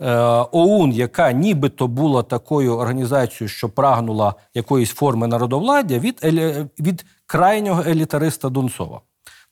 [0.00, 0.16] е,
[0.52, 7.82] ОУН, яка нібито була такою організацією, що прагнула якоїсь форми народовладдя, від, елі- від крайнього
[7.86, 9.00] елітариста Донцова.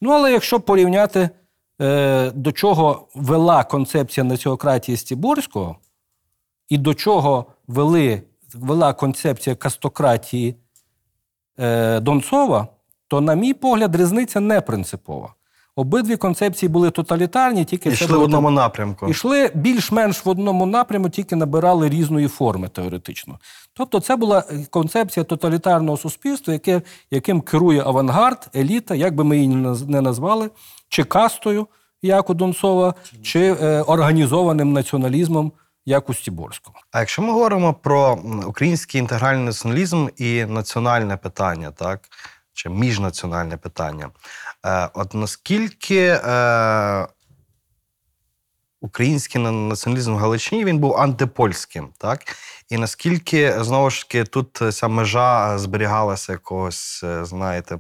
[0.01, 1.31] Ну, але якщо порівняти,
[1.81, 5.77] е, до чого вела концепція націократії Стіборського,
[6.69, 8.23] і до чого вели,
[8.55, 10.57] вела концепція кастократії
[12.01, 12.69] Донцова,
[13.09, 15.35] то, на мій погляд, різниця не принципова.
[15.77, 19.09] Обидві концепції були тоталітарні, тільки Йшли в одному напрямку.
[19.09, 23.39] Ішли більш-менш в одному напряму, тільки набирали різної форми теоретично.
[23.73, 29.49] Тобто, це була концепція тоталітарного суспільства, яке, яким керує авангард, еліта, як би ми її
[29.49, 30.51] не не назвали,
[30.89, 31.67] чи кастою,
[32.03, 35.53] як у Донцова, чи е, організованим націоналізмом,
[35.87, 36.77] як у Стіборського.
[36.91, 38.15] А якщо ми говоримо про
[38.47, 42.09] український інтегральний націоналізм і національне питання, так
[42.53, 44.11] чи міжнаціональне питання,
[44.67, 47.07] е, от наскільки е,
[48.81, 52.21] український націоналізм в Галичині він був антипольським, так?
[52.69, 57.79] І наскільки знову ж таки тут ця межа зберігалася якогось, е, знаєте,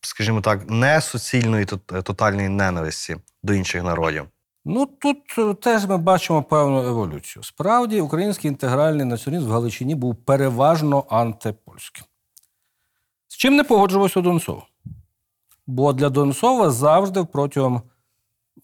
[0.00, 1.64] скажімо так, не суцільної
[2.04, 4.26] тотальної ненависті до інших народів.
[4.68, 7.42] Ну тут е, теж ми бачимо певну еволюцію.
[7.42, 12.04] Справді, український інтегральний націоналізм в Галичині був переважно антипольським.
[13.28, 14.62] З чим не погоджувався Донцов?
[15.66, 17.82] Бо для Донцова завжди протягом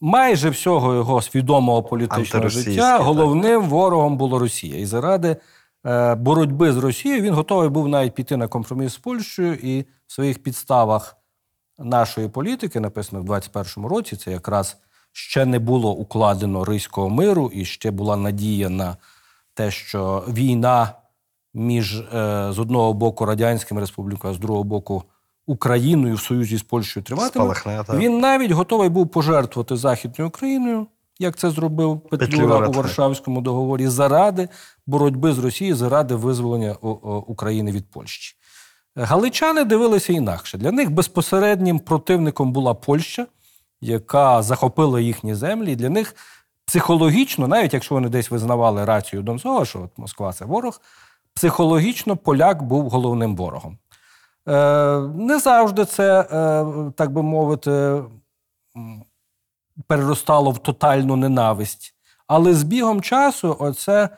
[0.01, 3.01] майже всього його свідомого політичного життя так.
[3.01, 4.79] головним ворогом була Росія.
[4.79, 5.37] І заради
[5.85, 10.13] е, боротьби з Росією він готовий був навіть піти на компроміс з Польщею і в
[10.13, 11.17] своїх підставах
[11.79, 14.77] нашої політики, написано в 21-му році, це якраз
[15.13, 18.97] ще не було укладено Ризького миру, і ще була надія на
[19.53, 20.93] те, що війна
[21.53, 22.03] між е,
[22.51, 25.03] з одного боку Радянськими республіками, а з другого боку
[25.45, 27.55] Україною в союзі з Польщею триватиме.
[27.55, 27.97] Спалахне.
[27.97, 30.87] Він навіть готовий був пожертвувати Західною Україною,
[31.19, 32.71] як це зробив Петлюра Петлюра, у.
[32.71, 34.49] Варшавському договорі, заради
[34.87, 36.73] боротьби з Росією, заради визволення
[37.27, 38.35] України від Польщі.
[38.95, 40.57] Галичани дивилися інакше.
[40.57, 43.25] Для них безпосереднім противником була Польща,
[43.83, 45.71] яка захопила їхні землі.
[45.71, 46.15] І для них
[46.65, 50.81] психологічно, навіть якщо вони десь визнавали рацію Донцова, що от Москва це ворог,
[51.33, 53.77] психологічно поляк був головним ворогом.
[54.47, 56.65] Е, не завжди це, е,
[56.95, 58.03] так би мовити,
[59.87, 61.95] переростало в тотальну ненависть.
[62.27, 64.09] Але з бігом часу оце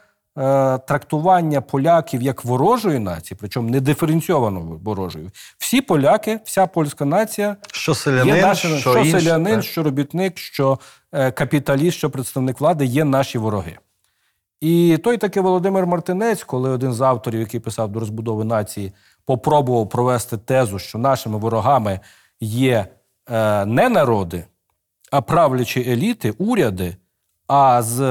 [0.88, 5.32] трактування поляків як ворожої нації, причому не диференційовано ворожою.
[5.58, 9.63] Всі поляки, вся польська нація Що селянин, є наші, що, що, інше, селянин, так.
[9.63, 10.80] що робітник, що
[11.12, 13.78] е, капіталіст, що представник влади є наші вороги.
[14.62, 18.91] І той таки Володимир Мартинець, коли один з авторів, який писав до розбудови нації,
[19.26, 22.00] попробував провести тезу, що нашими ворогами
[22.39, 22.88] є
[23.32, 24.45] е, не народи,
[25.12, 26.95] а правлячі еліти, уряди.
[27.47, 28.01] А, з,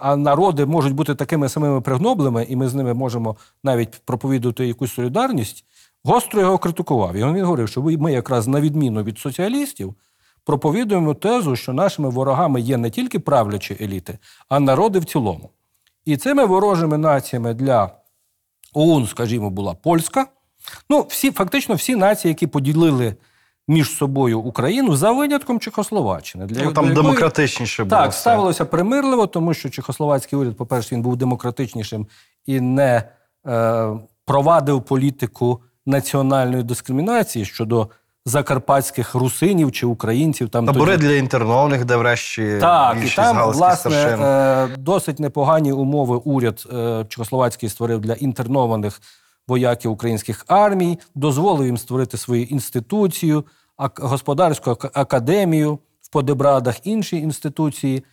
[0.00, 4.94] а народи можуть бути такими самими пригноблими, і ми з ними можемо навіть проповідувати якусь
[4.94, 5.64] солідарність.
[6.04, 7.16] Гостро його критикував.
[7.16, 9.94] І він говорив, що ми якраз на відміну від соціалістів
[10.44, 15.50] проповідуємо тезу, що нашими ворогами є не тільки правлячі еліти, а народи в цілому.
[16.04, 17.90] І цими ворожими націями для
[18.74, 20.26] ОУН, скажімо, була польська.
[20.90, 23.16] Ну, всі, фактично всі нації, які поділили
[23.68, 26.46] між собою Україну за винятком Чехословаччини.
[26.46, 27.90] Для, Ну, там якої- демократичніше було.
[28.02, 28.20] так, все.
[28.20, 32.06] ставилося примирливо, тому що чехословацький уряд, по-перше, він був демократичнішим
[32.46, 33.02] і не
[33.46, 33.88] е,
[34.26, 37.88] провадив політику національної дискримінації щодо
[38.26, 40.48] закарпатських русинів чи українців.
[40.48, 44.22] Там Табори тоді- для інтернованих, де врешті так, і там, власне, старшин.
[44.22, 49.00] е, досить непогані умови уряд е, Чехословацький створив для інтернованих
[49.48, 53.44] вояків українських армій, дозволив їм створити свою інституцію,
[53.96, 58.04] господарську академію в Подебрадах, інші інституції.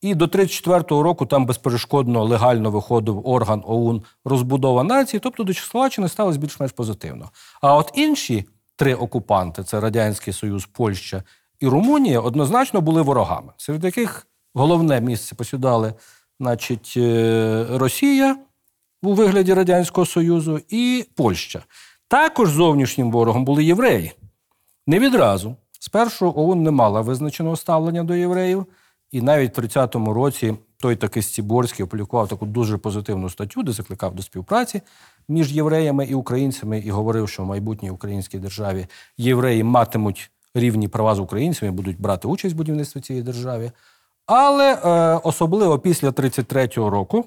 [0.00, 6.08] І до 34-го року там безперешкодно легально виходив орган ОУН розбудова нації, тобто до Чехословаччини
[6.08, 7.30] ставилось більш-менш позитивно.
[7.60, 11.22] А от інші три окупанти це Радянський Союз, Польща
[11.60, 15.94] і Румунія, однозначно були ворогами, серед яких головне місце посідали
[16.40, 18.36] значить, е, Росія
[19.02, 21.62] у вигляді Радянського Союзу і Польща.
[22.08, 24.12] Також зовнішнім ворогом були євреї.
[24.86, 25.56] Не відразу.
[25.80, 28.66] Спершу ОУН не мала визначеного ставлення до євреїв,
[29.10, 34.14] і навіть в 30-му році той таки Стіборський опублікував таку дуже позитивну статтю, де закликав
[34.14, 34.82] до співпраці
[35.28, 38.86] між євреями і українцями, і говорив, що в майбутній українській державі
[39.18, 43.72] євреї матимуть рівні права з українцями, будуть брати участь в будівництві цієї держави.
[44.26, 47.24] Але е, особливо після 33-го року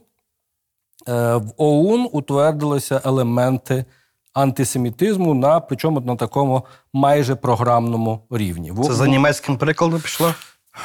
[1.08, 3.86] в ОУН утвердилися елементи
[4.34, 8.74] антисемітизму на причому на такому майже програмному рівні.
[8.84, 10.34] Це за німецьким прикладом пішло?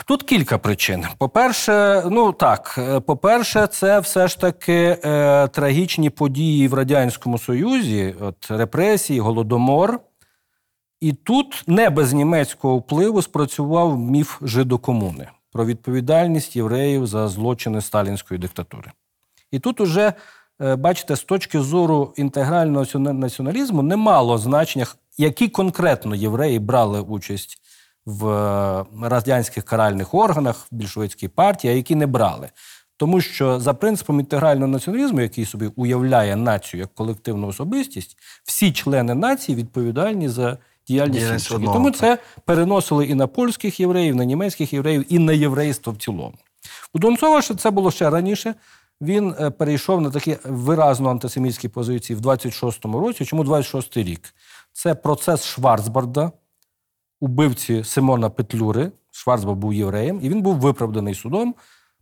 [0.07, 1.05] Тут кілька причин.
[1.19, 8.15] По-перше, ну так, е, по-перше, це все ж таки е, трагічні події в Радянському Союзі,
[8.21, 10.01] от репресії, голодомор.
[11.01, 18.41] І тут не без німецького впливу спрацював міф жидокомуни про відповідальність євреїв за злочини сталінської
[18.41, 18.93] диктатури.
[19.51, 20.13] І тут уже,
[20.61, 24.87] е, бачите, з точки зору інтегрального націоналізму не мало значення,
[25.19, 27.59] які конкретно євреї брали участь
[28.07, 32.49] в е, радянських каральних органах, в більшовицькій партії, а які не брали.
[32.97, 39.15] Тому що за принципом інтегрального націоналізму, який собі уявляє націю як колективну особистість, всі члени
[39.15, 40.59] нації відповідальні за
[40.89, 41.51] діяльність.
[41.51, 45.93] І одного, тому це переносили і на польських євреїв, на німецьких євреїв, і на єврейство
[45.93, 46.35] в цілому.
[46.95, 48.55] У Донцова це було ще раніше.
[49.01, 53.25] Він е, перейшов на такі виразно антисемітські позиції в 26-му році.
[53.25, 54.35] Чому 26-й рік?
[54.73, 56.33] Це процес Шварцбарда,
[57.21, 58.93] убивці Симона Петлюри.
[59.11, 61.55] Шварцбард був євреєм, і він був виправданий судом.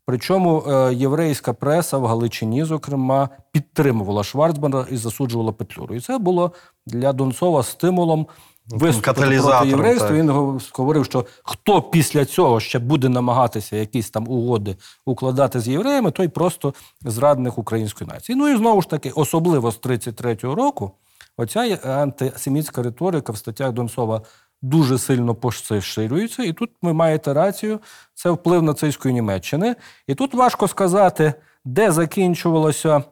[0.07, 5.95] Причому е, єврейська преса в Галичині, зокрема, підтримувала Шварцбарда і засуджувала Петлюру.
[5.95, 6.53] І це було
[6.87, 8.27] для Донцова стимулом
[8.69, 10.09] виступити проти єврейства.
[10.09, 10.17] так.
[10.17, 10.31] Він
[10.73, 14.77] говорив, що хто після цього ще буде намагатися якісь там угоди
[15.07, 18.37] укладати з євреями, той просто зрадник української нації.
[18.37, 20.91] Ну і знову ж таки, особливо з 33-го року,
[21.37, 24.23] оця антисемітська риторика в статтях Донцова
[24.63, 26.43] дуже сильно поширюється.
[26.43, 27.81] І тут ви маєте рацію,
[28.15, 29.77] це вплив нацистської Німеччини.
[30.07, 33.05] І тут важко сказати, де закінчувалося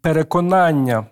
[0.00, 1.06] переконання,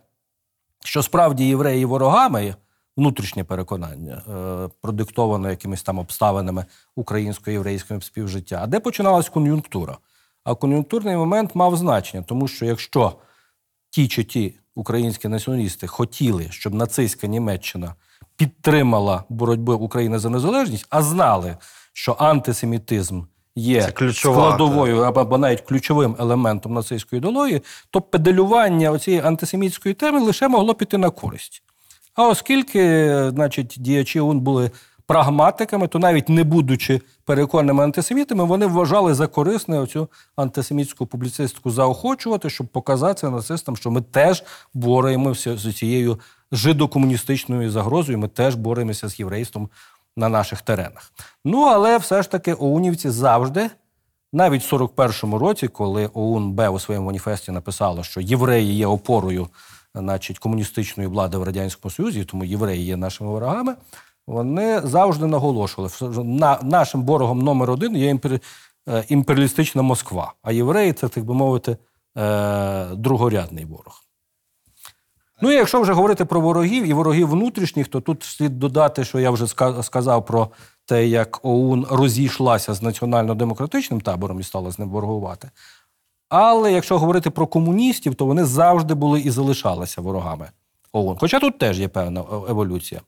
[0.85, 2.55] що справді євреї ворогами,
[2.99, 6.65] внутрішнє переконання, е, продиктоване якимись там обставинами
[6.97, 9.97] українсько-єврейського співжиття, а де починалась кон'юнктура.
[10.45, 13.13] А кон'юнктурний момент мав значення, тому що якщо
[13.91, 17.95] ті чи ті українські націоналісти хотіли, щоб нацистська Німеччина
[18.37, 21.57] підтримала боротьбу України за незалежність, а знали,
[21.93, 23.23] що антисемітизм
[23.57, 30.75] є складовою або навіть ключовим елементом нацистської ідеології, то педалювання цієї антисемітської теми лише могло
[30.75, 31.63] піти на користь.
[32.19, 34.71] А оскільки, значить, діячі ОУН були
[35.07, 42.51] прагматиками, то навіть не будучи переконаними антисемітами, вони вважали за корисне оцю антисемітську публіцистику заохочувати,
[42.51, 44.45] щоб показати нацистам, що ми теж
[44.75, 46.21] боремося з цією
[46.53, 48.19] жидокомуністичною загрозою.
[48.19, 49.69] Ми теж боремося з єврейством
[50.17, 51.13] на наших теренах.
[51.45, 53.71] Ну але все ж таки оунівці завжди.
[54.33, 59.49] Навіть в 41-му році, коли ОУН-Б у своєму маніфесті написало, що євреї є опорою
[59.99, 63.75] значить, комуністичної влади в Радянському Союзі, тому євреї є нашими ворогами,
[64.27, 68.19] вони завжди наголошували, що на, нашим ворогом номер один є
[68.89, 71.77] е, імперіалістична Москва, а євреї це, так би мовити,
[72.19, 74.05] е, другорядний ворог.
[75.41, 79.21] Ну і якщо вже говорити про ворогів і ворогів внутрішніх, то тут слід додати, що
[79.21, 79.47] я вже
[79.83, 80.49] сказав про
[80.85, 85.51] те, як ОУН розійшлася з національно-демократичним табором і стала з ним ворогувати.
[86.29, 90.51] Але якщо говорити про комуністів, то вони завжди були і залишалися ворогами
[90.93, 91.17] ОУН.
[91.21, 93.01] Хоча тут теж є певна е- еволюція.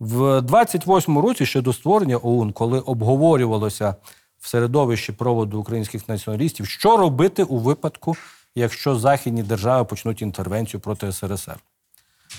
[0.00, 3.94] В 28-му році ще до створення ОУН, коли обговорювалося
[4.38, 8.16] в середовищі проводу українських націоналістів, що робити у випадку,
[8.54, 11.56] якщо західні держави почнуть інтервенцію проти СРСР,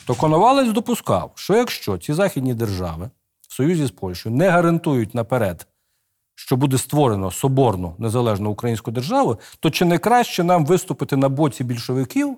[0.05, 3.09] то Коновалець допускав, що якщо ці західні держави
[3.47, 5.67] в союзі з Польщею не гарантують наперед,
[6.45, 11.63] що буде створено соборну незалежну українську державу, то чи не краще нам виступити на боці
[11.63, 12.37] більшовиків?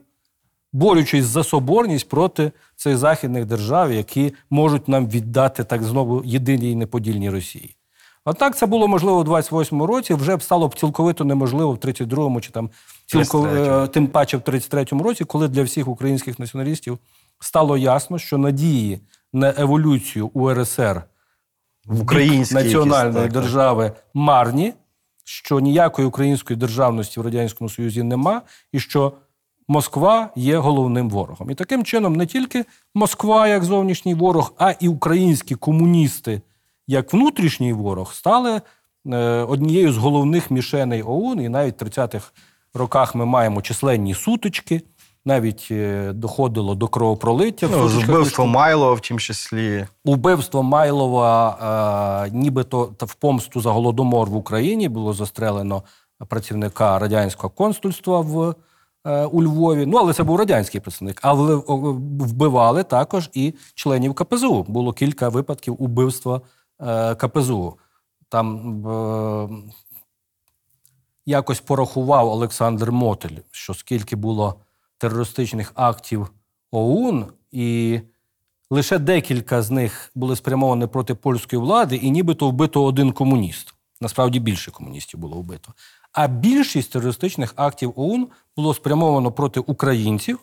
[0.73, 6.75] борючись за соборність проти цих західних держав, які можуть нам віддати так знову єдиній і
[6.75, 7.75] неподільній Росії.
[8.25, 12.41] Однак це було можливо у 28-му році, вже б стало б цілковито неможливо в 32-му
[12.41, 12.69] чи там
[13.05, 13.83] цілко, 33-му.
[13.83, 16.97] е, тим паче в 33-му році, коли для всіх українських націоналістів
[17.39, 18.99] стало ясно, що надії
[19.33, 21.03] на еволюцію УРСР
[21.85, 23.43] В українській національної якісь, так, так.
[23.43, 24.73] держави марні,
[25.23, 29.13] що ніякої української державності в Радянському Союзі нема, і що
[29.67, 31.49] Москва є головним ворогом.
[31.51, 32.65] І таким чином не тільки
[32.95, 36.41] Москва як зовнішній ворог, а і українські комуністи
[36.87, 38.61] як внутрішній ворог стали
[39.05, 41.41] е, однією з головних мішеней ОУН.
[41.41, 42.31] І навіть в 30-х
[42.73, 44.81] роках ми маємо численні сутички.
[45.25, 47.67] Навіть е, доходило до кровопролиття.
[47.71, 49.87] Ну, сутичках вбивство Майлова, в тім числі.
[50.05, 55.83] Убивство Майлова, е, нібито в помсту за голодомор в Україні було застрелено
[56.27, 58.55] працівника радянського консульства в
[59.05, 59.85] е, у Львові.
[59.85, 61.19] Ну, але це був радянський представник.
[61.23, 61.33] О,
[62.19, 64.63] вбивали також і членів КПЗУ.
[64.67, 66.41] Було кілька випадків убивства
[66.81, 67.77] е, КПЗУ.
[68.29, 69.49] Там е,
[71.25, 74.55] якось порахував Олександр Мотель, що скільки було
[75.03, 76.27] терористичних актів
[76.71, 77.99] ОУН, і
[78.69, 83.73] лише декілька з них були спрямовані проти польської влади, і нібито вбито один комуніст.
[84.01, 85.73] Насправді більше комуністів було вбито.
[86.11, 88.27] А більшість терористичних актів ОУН
[88.57, 90.39] було спрямовано проти українців,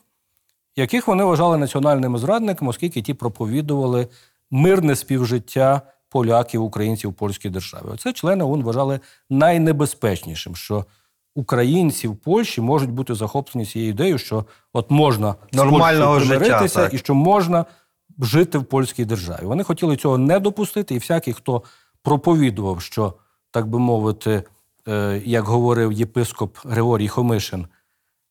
[0.77, 4.09] яких вони вважали національними зрадниками, оскільки ті проповідували
[4.51, 7.85] мирне співжиття поляків, українців у польській державі.
[7.95, 9.01] Оце члени ОУН вважали
[9.31, 10.85] найнебезпечнішим, що
[11.35, 16.95] українці в Польщі можуть бути захоплені цією ідеєю, що от можна Нормального життя, так.
[16.95, 17.65] і що можна
[18.19, 19.41] жити в польській державі.
[19.43, 21.63] Вони хотіли цього не допустити, і всякий, хто
[22.03, 23.15] проповідував, що,
[23.51, 24.43] так би мовити,
[24.89, 27.67] е, як говорив єпископ Григорій Хомишин,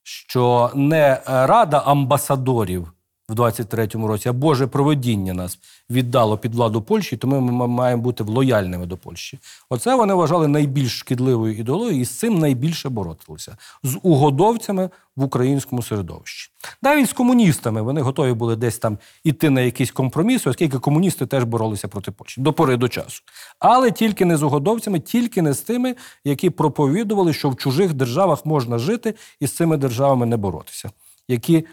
[0.03, 2.93] що не рада амбасадорів
[3.29, 5.59] в 23-му році, а Боже проведіння нас
[5.89, 9.39] віддало під владу Польщі, тому ми маємо бути лояльними до Польщі.
[9.69, 15.83] Оце вони вважали найбільш шкідливою ідеологією, і з цим найбільше боротилися з угодовцями в українському
[15.83, 16.51] середовищі.
[16.81, 21.43] Навіть з комуністами вони готові були десь там іти на якісь компроміси, оскільки комуністи теж
[21.43, 23.21] боролися проти Польщі до пори до часу.
[23.59, 28.45] Але тільки не з угодовцями, тільки не з тими, які проповідували, що в чужих державах
[28.45, 30.89] можна жити і з цими державами не боротися.
[31.27, 31.65] Які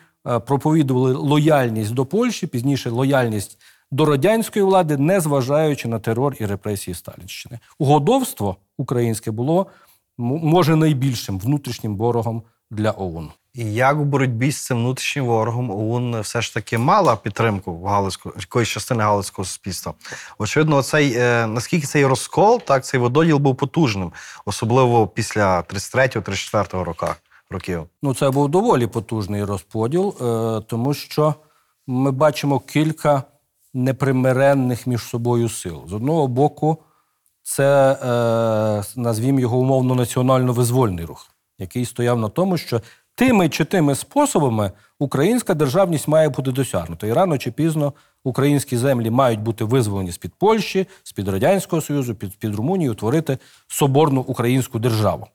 [0.46, 3.58] проповідували лояльність до Польщі, пізніше лояльність
[3.90, 7.58] до радянської влади, не зважаючи на терор і репресії Сталінщини.
[7.78, 9.66] Угодовство українське було
[10.18, 13.30] може найбільшим внутрішнім ворогом для ОУН.
[13.54, 17.84] І як в боротьбі з цим внутрішнім ворогом ОУН все ж таки мала підтримку в
[17.84, 19.94] галицьку, якоїсь частини галицького суспільства.
[20.38, 24.12] Очевидно, цей е, наскільки цей розкол, так цей вододіл був потужним,
[24.44, 27.16] особливо після 33-34 роках
[27.50, 27.86] років.
[28.02, 31.34] Ну, це був доволі потужний розподіл, е, тому що
[31.86, 33.22] ми бачимо кілька
[33.74, 35.82] непримиренних між собою сил.
[35.88, 36.78] З одного боку,
[37.42, 42.80] це е, назвімо його умовно національно-визвольний рух, який стояв на тому, що
[43.14, 47.06] тими чи тими способами українська державність має бути досягнута.
[47.06, 47.92] І рано чи пізно
[48.24, 53.38] українські землі мають бути визволені з-під Польщі, з-під Радянського Союзу, під, під Румунії, утворити
[53.68, 55.26] соборну українську державу.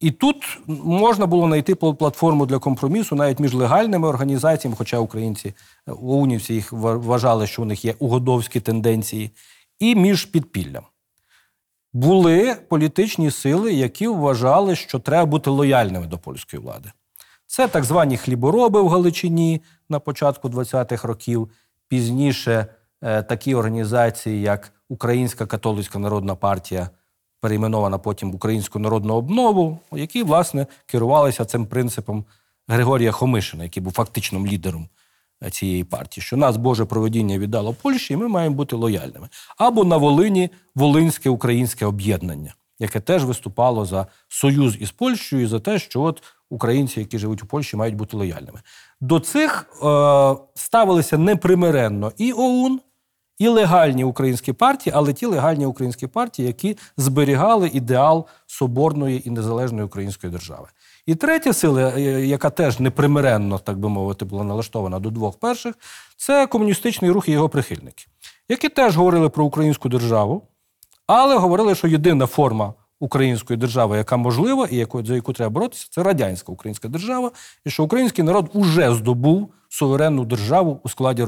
[0.00, 5.48] І тут можна було знайти пл- платформу для компромісу навіть між легальними організаціями, хоча українці,
[5.88, 9.30] е, оунівці їх вважали, що у них є угодовські тенденції,
[9.78, 10.84] і між підпіллям.
[11.92, 16.92] Були політичні сили, які вважали, що треба бути лояльними до польської влади.
[17.46, 21.50] Це так звані хлібороби в Галичині на початку 20-х років.
[21.88, 22.66] Пізніше
[23.02, 26.90] е, такі організації, як Українська католицька народна партія,
[27.40, 32.24] перейменована потім в Українську народну обнову, які, власне, керувалися цим принципом
[32.68, 34.88] Григорія Хомишина, який був фактичним лідером
[35.44, 39.28] е, цієї партії, що нас Боже проведіння віддало Польщі, і ми маємо бути лояльними.
[39.58, 45.60] Або на Волині Волинське українське об'єднання, яке теж виступало за союз із Польщею і за
[45.60, 48.60] те, що от українці, які живуть у Польщі, мають бути лояльними.
[49.00, 52.80] До цих е, ставилися непримиренно і ОУН,
[53.38, 59.84] і легальні українські партії, але ті легальні українські партії, які зберігали ідеал соборної і незалежної
[59.84, 60.66] української держави.
[61.06, 65.74] І третя сила, е, яка теж непримиренно, так би мовити, була налаштована до двох перших,
[66.16, 68.04] це комуністичний рух і його прихильники,
[68.48, 70.42] які теж говорили про українську державу,
[71.06, 76.02] але говорили, що єдина форма української держави, яка можлива і за яку треба боротися, це
[76.02, 77.30] радянська українська держава,
[77.64, 81.24] і що український народ уже здобув суверенну державу у складі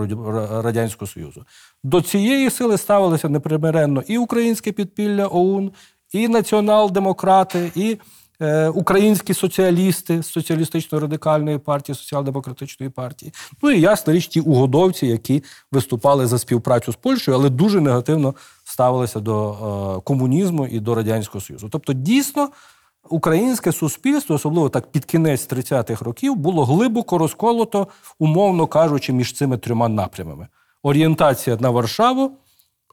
[0.51, 1.45] Радянського Союзу.
[1.85, 5.73] До цієї сили ставилися непримиренно і українське підпілля ОУН,
[6.13, 7.99] і націонал-демократи, і
[8.41, 13.33] е, українські соціалісти з соціалістично-радикальної партії, соціал-демократичної партії.
[13.63, 18.35] Ну і ясна річ, ті угодовці, які виступали за співпрацю з Польщею, але дуже негативно
[18.65, 21.69] ставилися до е, комунізму і до Радянського Союзу.
[21.71, 22.49] Тобто, дійсно,
[23.09, 27.87] українське суспільство, особливо так під кінець 30-х років, було глибоко розколото,
[28.19, 30.49] умовно кажучи, між цими трьома напрямами:
[30.83, 32.33] орієнтація на Варшаву,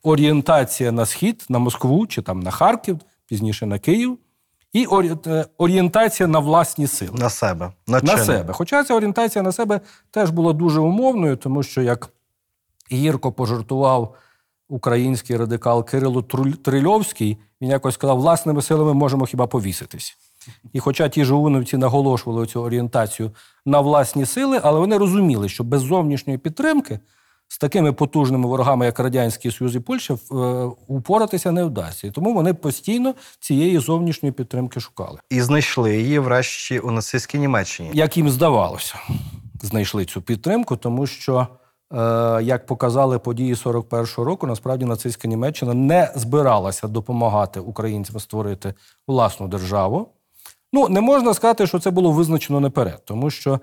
[0.03, 4.17] орієнтація на схід, на Москву чи там на Харків, пізніше на Київ,
[4.73, 4.87] і
[5.27, 7.17] е, орієнтація на власні сили.
[7.19, 7.71] На себе.
[7.87, 8.25] На чинне.
[8.25, 8.53] себе.
[8.53, 9.81] Хоча ця орієнтація на себе
[10.11, 12.09] теж була дуже умовною, тому що як
[12.91, 14.15] гірко пожартував
[14.70, 16.22] український радикал Кирило
[16.63, 20.18] Трильовський, він якось сказав, власними силами можемо хіба повіситись.
[20.74, 23.32] І хоча ті ж ОУНовці наголошували цю орієнтацію
[23.65, 26.99] на власні сили, але вони розуміли, що без зовнішньої підтримки
[27.47, 30.36] з такими потужними ворогами, як Радянський Союз і Польща, е,
[30.88, 32.07] упоратися не вдасться.
[32.07, 35.20] І тому вони постійно цієї зовнішньої підтримки шукали.
[35.30, 37.89] І знайшли її врешті у нацистській Німеччині.
[37.93, 38.95] як їм здавалося,
[39.61, 41.47] знайшли цю підтримку, тому що,
[42.41, 48.73] як показали події 41-го року, насправді нацистська Німеччина не збиралася допомагати українцям створити
[49.07, 50.09] власну державу.
[50.73, 53.59] Ну, не можна сказати, що це було визначено наперед, тому що, е,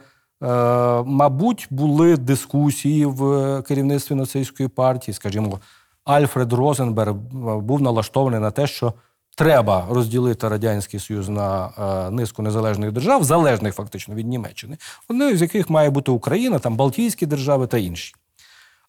[1.07, 5.61] мабуть, були дискусії в е, керівництві нацистської партії, скажімо,
[6.05, 7.14] Альфред Розенберг е,
[7.61, 8.93] був налаштований на те, що
[9.35, 14.76] треба розділити Радянський Союз на е, низку незалежних держав, залежних фактично від Німеччини,
[15.09, 18.14] одною з яких має бути Україна, там Балтійські держави та інші.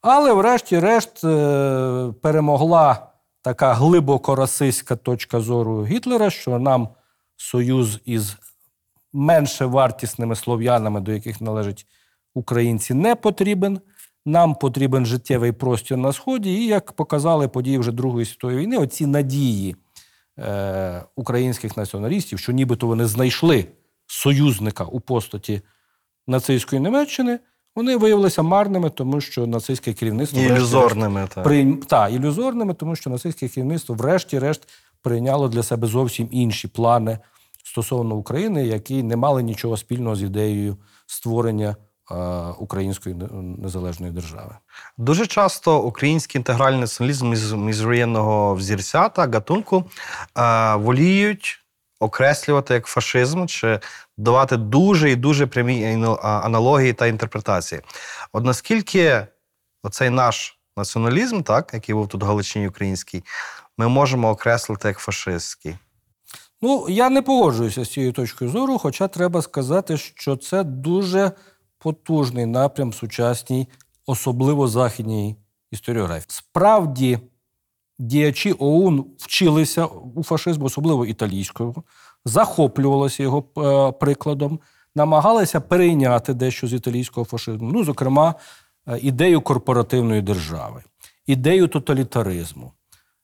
[0.01, 3.07] Але, врешті-решт, е, перемогла
[3.41, 6.89] така глибоко расистська точка зору Гітлера, що нам
[7.35, 8.37] союз із
[9.13, 11.85] менше вартісними слов'янами, до яких належать
[12.33, 13.79] українці, не потрібен.
[14.25, 16.53] Нам потрібен життєвий простір на сході.
[16.53, 19.75] І як показали події вже Другої світової війни, оці надії
[20.39, 23.65] е, українських націоналістів, що нібито вони знайшли
[24.07, 25.61] союзника у постаті
[26.27, 27.39] нацистської Німеччини,
[27.75, 31.27] вони виявилися марними, тому що нацистське керівництво ілюзорними.
[31.33, 31.43] Так.
[31.43, 31.77] Прийм...
[31.77, 34.67] Та, ілюзорними, тому що нацистське керівництво, врешті-решт,
[35.01, 37.19] прийняло для себе зовсім інші плани
[37.63, 41.75] стосовно України, які не мали нічого спільного з ідеєю створення
[42.59, 43.15] української
[43.63, 44.55] незалежної держави.
[44.97, 49.85] Дуже часто український інтегральний націоналізм із міжвоєнного взірця та гатунку
[50.37, 51.65] е, воліють
[51.99, 53.79] окреслювати як фашизм чи
[54.17, 57.81] давати дуже і дуже прямі аналогії та інтерпретації.
[58.33, 59.27] От наскільки
[59.83, 63.23] оцей наш націоналізм, так, який був тут в Галичині український,
[63.77, 65.77] ми можемо окреслити як фашистський?
[66.61, 71.31] Ну, я не погоджуюся з цією точкою зору, хоча треба сказати, що це дуже
[71.86, 73.67] потужний напрям сучасній,
[74.05, 75.36] особливо західній
[75.71, 76.25] історіографії.
[76.29, 77.19] Справді,
[77.99, 81.83] діячі ОУН вчилися у фашизму, особливо італійського,
[82.25, 84.59] захоплювалися його е, прикладом,
[84.95, 87.71] намагалися перейняти дещо з італійського фашизму.
[87.71, 88.36] Ну, зокрема,
[88.88, 90.83] е, ідею корпоративної держави,
[91.27, 92.71] ідею тоталітаризму.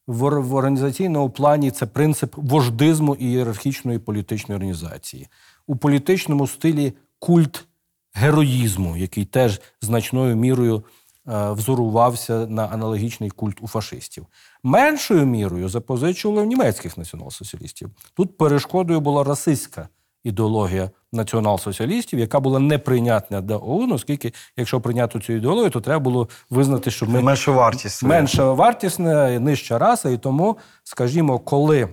[0.08, 5.28] В, організаційному плані це принцип вождизму і ієрархічної політичної організації.
[5.68, 7.68] У політичному стилі культ
[8.14, 10.84] героїзму, який теж значною мірою
[11.28, 14.26] е, взорувався на аналогічний культ у фашистів.
[14.64, 17.90] Меншою мірою запозичували в німецьких націонал-соціалістів.
[18.14, 19.88] Тут перешкодою була расистська
[20.24, 26.30] ідеологія націонал-соціалістів, яка була неприйнятна для ОУН, оскільки, якщо прийняти цю ідеологію, то треба було
[26.50, 28.04] визнати, що ми Меншу вартість.
[28.04, 30.10] менша вартісна, нижча раса.
[30.10, 31.90] І тому, скажімо, коли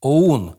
[0.00, 0.52] ОУН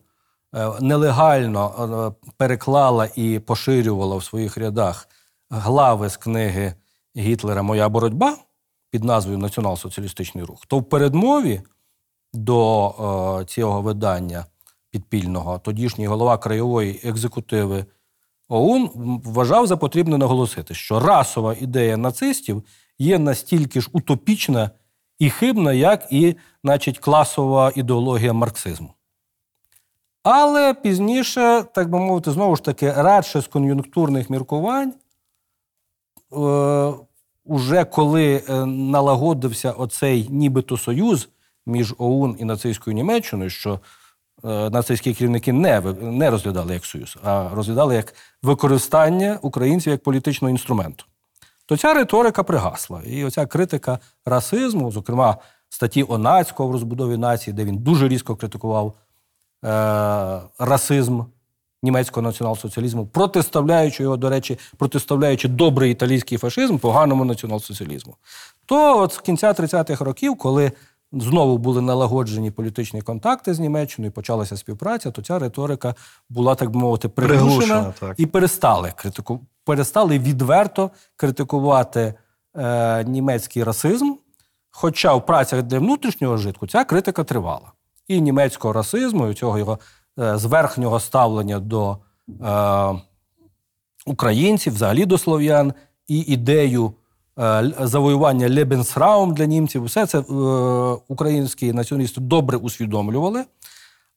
[0.82, 5.10] нелегально е, переклала і поширювала в своїх рядах
[5.50, 6.74] глави з книги
[7.18, 8.38] Гітлера Моя боротьба
[8.90, 11.62] під назвою Націонал-соціалістичний рух, то в передмові
[12.34, 12.90] до
[13.42, 14.46] е, цього видання
[14.92, 17.86] підпільного тодішній голова краєвої екзекутиви
[18.50, 18.90] ОУН
[19.26, 22.64] вважав за потрібне наголосити, що расова ідея нацистів
[23.00, 24.72] є настільки ж утопічна
[25.20, 28.97] і хибна, як і, значить, класова ідеологія марксизму.
[30.30, 34.94] Але пізніше, так би мовити, знову ж таки, радше з кон'юнктурних міркувань,
[36.34, 36.94] е,
[37.46, 41.30] уже коли е, налагодився оцей нібито союз
[41.66, 43.80] між ОУН і нацистською Німеччиною, що
[44.44, 48.14] е, нацистські керівники не, не розглядали як союз, а розглядали як
[48.44, 51.06] використання українців як політичного інструменту.
[51.66, 53.02] То ця риторика пригасла.
[53.06, 55.38] І оця критика расизму, зокрема
[55.70, 58.94] статті Онацького в розбудові нації, де він дуже різко критикував
[60.60, 61.22] расизм
[61.84, 68.14] німецького націонал-соціалізму, протиставляючи його, до речі, протиставляючи добрий італійський фашизм поганому націонал-соціалізму.
[68.66, 70.72] То от з кінця 30-х років, коли
[71.12, 75.96] знову були налагоджені політичні контакти з Німеччиною, почалася співпраця, то ця риторика
[76.30, 79.40] була, так би мовити, приглушена, Приглушена, і перестали критику...
[79.66, 82.14] перестали відверто критикувати
[82.56, 84.14] е, німецький расизм.
[84.72, 87.72] Хоча в працях для внутрішнього житку ця критика тривала.
[88.08, 89.80] І німецького расизму, і цього його
[90.20, 91.98] е, зверхнього ставлення до
[92.44, 93.02] е,
[94.06, 95.74] українців, взагалі до слов'ян,
[96.08, 96.94] і ідею
[97.40, 100.24] е, завоювання Лебенсраум для німців, все це е,
[101.08, 103.46] українські націоналісти добре усвідомлювали.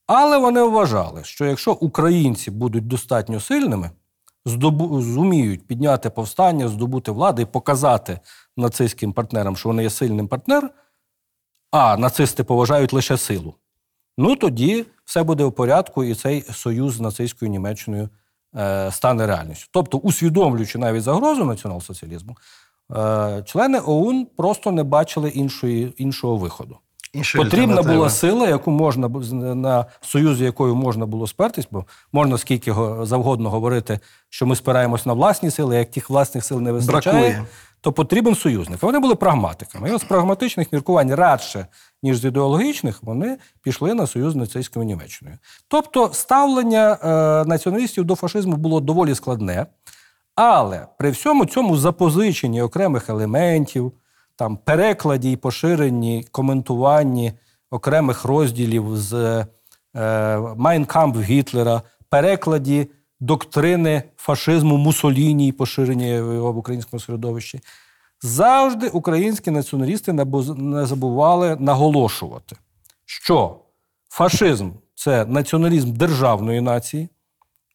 [0.07, 3.91] Але вони вважали, що якщо українці будуть достатньо сильними,
[4.45, 8.20] здобу, зуміють підняти повстання, здобути владу і показати
[8.57, 10.70] нацистським партнерам, що вони є сильним партнером,
[11.70, 13.55] а нацисти поважають лише силу.
[14.21, 18.09] Ну тоді все буде в порядку, і цей союз з нацистською Німеччиною
[18.57, 19.68] е, стане реальністю.
[19.73, 22.35] Тобто, усвідомлюючи навіть загрозу націонал-соціалізму,
[22.97, 26.77] е, члени ОУН просто не бачили іншої, іншого виходу.
[27.12, 29.09] Іншої Потрібна була сила, яку можна
[29.55, 34.57] на союз, з якою можна було спертись, бо можна скільки го- завгодно говорити, що ми
[34.57, 37.45] спираємось на власні сили, як тих власних сил не вистачає, Бракує.
[37.81, 38.83] То потрібен союзник.
[38.83, 39.95] Вони були прагматиками.
[39.95, 41.66] І з прагматичних міркувань радше,
[42.03, 45.39] ніж з ідеологічних, вони пішли на союз з нацистською Німеччиною.
[45.68, 47.09] Тобто ставлення е,
[47.49, 49.66] націоналістів до фашизму було доволі складне.
[50.35, 53.93] Але при всьому цьому запозиченні окремих елементів,
[54.37, 57.33] там перекладі і поширенні, коментуванні
[57.70, 59.45] окремих розділів з
[59.97, 62.91] е, Майнкамп Гітлера, перекладі
[63.21, 67.61] доктрини фашизму Мусоліні і поширення його в українському середовищі,
[68.23, 70.12] завжди українські націоналісти
[70.57, 72.57] не забували наголошувати,
[73.05, 73.57] що
[74.09, 77.09] фашизм це націоналізм державної нації,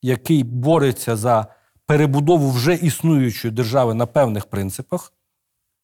[0.01, 1.47] який бореться за
[1.85, 5.13] перебудову вже існуючої держави на певних принципах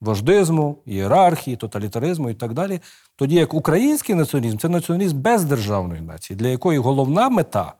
[0.01, 2.79] вождизму, ієрархії, тоталітаризму і так далі.
[3.15, 7.73] Тоді як український націоналізм це націоналізм бездержавної нації, для якої головна мета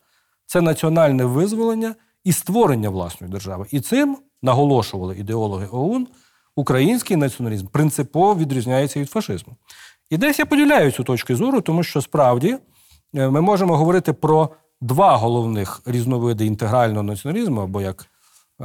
[0.52, 3.66] це національне визволення і створення власної держави.
[3.72, 6.08] І цим наголошували ідеологи ОУН.
[6.56, 9.56] Український націоналізм принципово відрізняється від фашизму.
[10.10, 12.58] І десь я поділяю цю точку зору, тому що справді
[13.16, 14.50] е, ми можемо говорити про
[14.82, 18.08] два головних різновиди інтегрального націоналізму, або як е,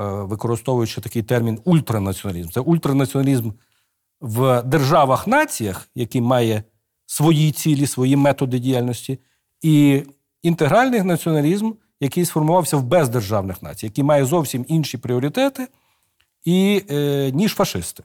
[0.02, 2.48] використовуючи такий термін ультранаціоналізм.
[2.48, 3.50] Це ультранаціоналізм
[4.20, 6.62] в державах-націях, який має
[7.06, 9.18] свої цілі, свої методи діяльності,
[9.62, 10.02] і
[10.46, 15.68] інтегральний націоналізм, який сформувався в бездержавних націй, який має зовсім інші пріоритети,
[16.44, 18.02] і, е, ніж фашисти.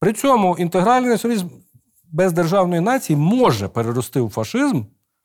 [0.00, 1.48] При цьому інтегральний націоналізм
[2.12, 4.82] бездержавної нації може перерости у фашизм,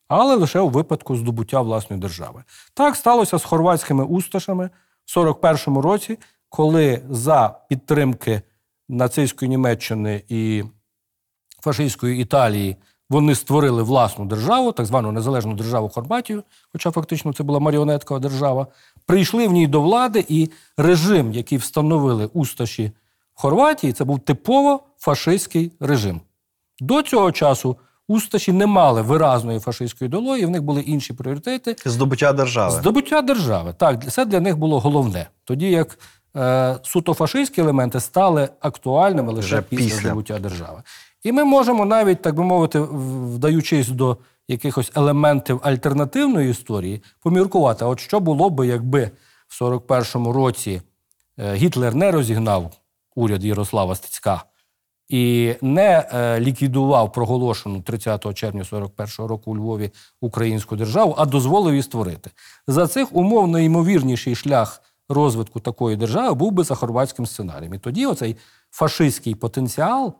[0.08, 2.44] але лише у випадку здобуття власної держави.
[2.74, 4.70] Так сталося з хорватськими усташами
[5.06, 6.20] в 41-му році,
[6.50, 8.42] коли за підтримки
[8.90, 10.64] нацистської Німеччини і
[11.62, 12.78] фашистської Італії
[13.10, 18.68] вони створили власну державу, так звану незалежну державу Хорватію, хоча фактично це була маріонеткова держава.
[19.06, 22.92] Прийшли в ній до влади, і режим, який встановили усташі
[23.36, 26.22] в Хорватії, це був типово фашистський режим.
[26.80, 27.78] До цього часу
[28.08, 31.76] усташі не мали виразної фашистської ідеології, в них були інші пріоритети.
[31.86, 32.72] Здобуття держави.
[32.80, 33.74] Здобуття держави.
[33.78, 35.28] Так, це для них було головне.
[35.44, 36.00] Тоді як
[36.36, 40.00] е, суто фашистські елементи стали актуальними лише після, після.
[40.00, 40.84] здобуття держави.
[41.24, 44.18] І ми можемо навіть, так би мовити, вдаючись до
[44.48, 49.12] якихось елементів альтернативної історії, поміркувати, от що було би, якби
[49.48, 50.82] в 41-му році
[51.40, 52.72] е, Гітлер не розігнав
[53.16, 54.44] уряд Ярослава Стецька
[55.08, 61.74] і не е, ліквідував проголошену 30 червня 41-го року у Львові українську державу, а дозволив
[61.74, 62.32] її створити.
[62.68, 67.74] За цих умов найімовірніший шлях розвитку такої держави був би за хорватським сценарієм.
[67.74, 68.36] І тоді оцей
[68.72, 70.14] фашистський потенціал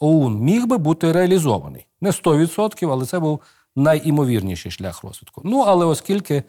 [0.00, 1.86] ОУН міг би бути реалізований.
[2.00, 3.40] Не 100%, але це був
[3.76, 5.42] найімовірніший шлях розвитку.
[5.44, 6.42] Ну, але оскільки е,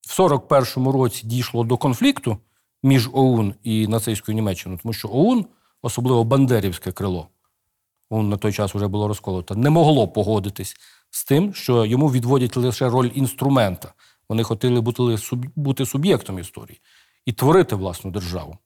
[0.00, 2.38] в 41-му році дійшло до конфлікту
[2.82, 5.46] між ОУН і нацистською Німеччиною, тому що ОУН,
[5.82, 7.28] особливо Бандерівське крило,
[8.10, 10.76] ОУН на той час вже було розколото, не могло погодитись
[11.10, 13.92] з тим, що йому відводять лише роль інструмента.
[14.28, 16.80] Вони хотіли бути, суб- бути суб'єктом історії
[17.26, 18.58] і творити власну державу.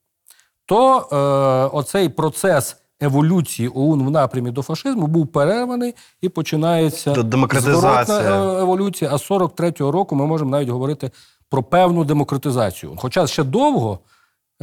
[0.67, 8.57] То е, оцей процес еволюції ОУН в напрямі до фашизму був перерваний і починається демократизація.
[8.59, 9.11] е, еволюція.
[9.15, 11.11] А з 43-го року ми можемо навіть говорити
[11.51, 12.93] про певну демократизацію.
[12.97, 13.99] Хоча ще довго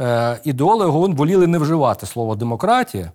[0.00, 3.12] е, ідеологи ОУН воліли не вживати слово демократія,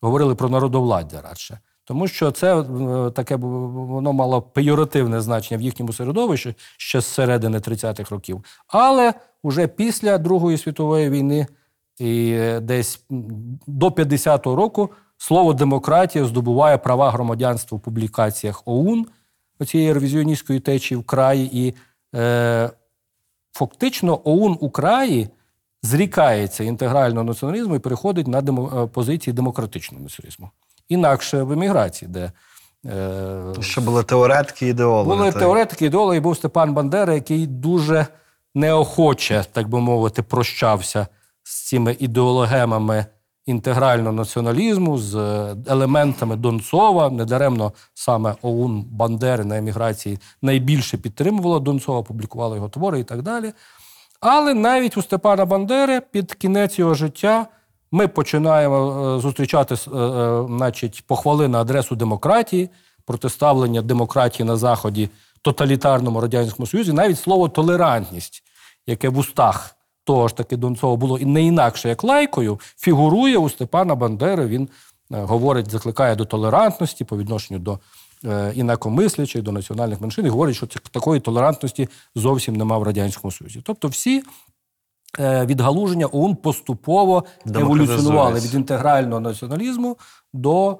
[0.00, 1.58] говорили про народовладдя радше.
[1.84, 2.64] Тому що це е,
[3.10, 8.44] таке воно мало пейоративне значення в їхньому середовищі ще з середини 30-х років.
[8.66, 9.14] Але
[9.44, 11.46] вже після Другої світової війни
[12.00, 13.04] і е, десь
[13.66, 19.06] до 50-го року слово демократія здобуває права громадянства в публікаціях ОУН
[19.58, 21.66] оцієї ревізіоністської течії в краї.
[21.66, 21.74] І
[22.18, 22.70] е,
[23.52, 25.28] фактично ОУН у краї
[25.82, 30.50] зрікається інтегрального націоналізму і переходить на демо, е, позиції демократичного націоналізму.
[30.88, 32.32] Інакше в еміграції, де
[32.86, 35.16] е, Що були теоретики і ідеологи.
[35.16, 35.40] були так.
[35.40, 38.06] теоретики, ідеологи, був Степан Бандера, який дуже
[38.54, 41.06] неохоче, так би мовити, прощався
[41.50, 43.06] з цими ідеологемами
[43.46, 47.10] інтегрального націоналізму, з е, елементами Донцова.
[47.10, 53.52] Недаремно саме ОУН Бандери на еміграції найбільше підтримувала Донцова, публікувала його твори і так далі.
[54.20, 57.46] Але навіть у Степана Бандери під кінець його життя
[57.92, 59.78] ми починаємо е, зустрічати е,
[60.46, 62.70] значить, похвали на адресу демократії,
[63.04, 65.08] протиставлення демократії на Заході
[65.42, 68.42] тоталітарному Радянському Союзі, навіть слово толерантність,
[68.86, 69.79] яке в устах
[70.10, 74.46] того ж таки Донцова було і не інакше як лайкою, фігурує у Степана Бандери.
[74.46, 74.68] Він
[75.12, 77.78] е, говорить, закликає до толерантності по відношенню до
[78.24, 83.60] е, інакомислячих, до національних меншин, і говорить, що такої толерантності зовсім нема в Радянському Союзі.
[83.64, 84.22] Тобто всі
[85.20, 89.96] е, відгалуження ОУН поступово еволюціонували від інтегрального націоналізму
[90.32, 90.78] до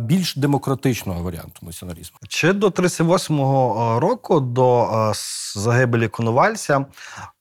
[0.00, 2.18] більш демократичного варіанту націоналізму.
[2.28, 5.12] Чи до 38-го року, до е,
[5.60, 6.84] загибелі Коновальця,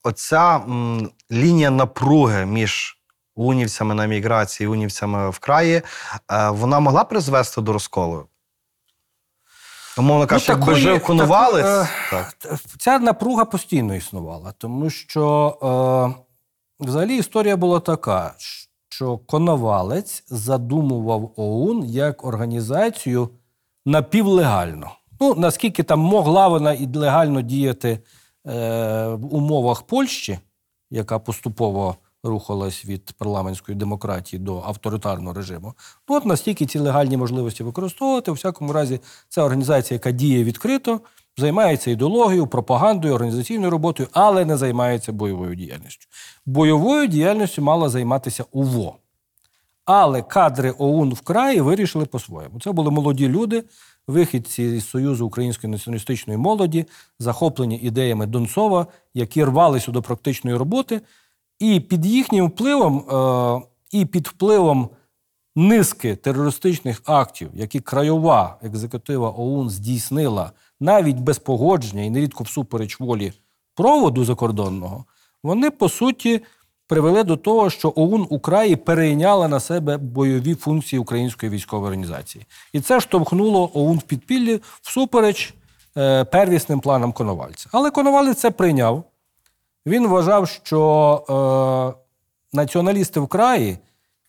[0.03, 2.97] оця м, лінія напруги між
[3.35, 5.81] унівцями на міграції і унівцями в краї,
[6.31, 8.25] е, вона могла призвести до розколу?
[9.97, 11.87] Умовно кажучи, якби жив Коновалець, тако-
[12.41, 12.59] так.
[12.79, 16.15] Ця напруга постійно існувала, тому що
[16.79, 18.33] е, взагалі історія була така,
[19.01, 23.29] що Коновалець задумував ОУН як організацію
[23.85, 24.91] напівлегально.
[25.21, 27.99] Ну, наскільки там могла вона і легально діяти е,
[29.07, 30.39] в умовах Польщі,
[30.91, 35.73] яка поступово рухалась від парламентської демократії до авторитарного режиму.
[36.09, 38.31] Ну, от настільки ці легальні можливості використовувати.
[38.31, 38.99] У всякому разі,
[39.29, 41.01] це організація, яка діє відкрито,
[41.37, 46.07] займається ідеологією, пропагандою, організаційною роботою, але не займається бойовою діяльністю.
[46.45, 48.95] Бойовою діяльністю мала займатися УВО.
[49.85, 52.59] Але кадри ОУН в краї вирішили по-своєму.
[52.59, 53.63] Це були молоді люди,
[54.07, 56.85] вихідці з Союзу української націоналістичної молоді,
[57.19, 61.01] захоплені ідеями Донцова, які рвалися до практичної роботи.
[61.59, 63.61] І під їхнім впливом, е,
[63.91, 64.89] і під впливом
[65.55, 70.51] низки терористичних актів, які краєва екзекутива ОУН здійснила
[70.81, 73.33] навіть без погодження і нерідко всупереч волі
[73.75, 75.05] проводу закордонного,
[75.43, 76.41] вони по суті
[76.87, 82.45] привели до того, що ОУН у краї перейняла на себе бойові функції української військової організації.
[82.73, 85.53] І це штовхнуло ОУН в підпіллі всупереч
[85.97, 87.69] е, первісним планам Коновальця.
[87.71, 89.03] Але Коновалець це прийняв.
[89.85, 92.01] Він вважав, що е,
[92.53, 93.77] націоналісти в краї,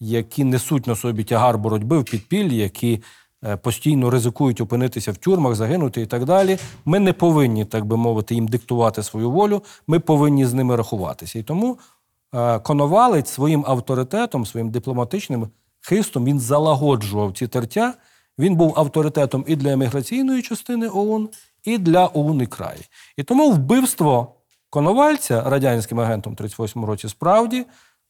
[0.00, 3.02] які несуть на собі тягар боротьби в підпіллі, які
[3.62, 8.34] постійно ризикують опинитися в тюрмах, загинути і так далі, ми не повинні, так би мовити,
[8.34, 11.38] їм диктувати свою волю, ми повинні з ними рахуватися.
[11.38, 11.78] І тому
[12.34, 15.48] е, Коновалець своїм авторитетом, своїм дипломатичним
[15.80, 17.94] хистом він залагоджував ці тертя.
[18.38, 21.28] Він був авторитетом і для еміграційної частини ОУН,
[21.64, 22.80] і для ОУН і краї.
[23.16, 24.34] І тому вбивство
[24.70, 27.66] Коновальця радянським агентом в 38 році справді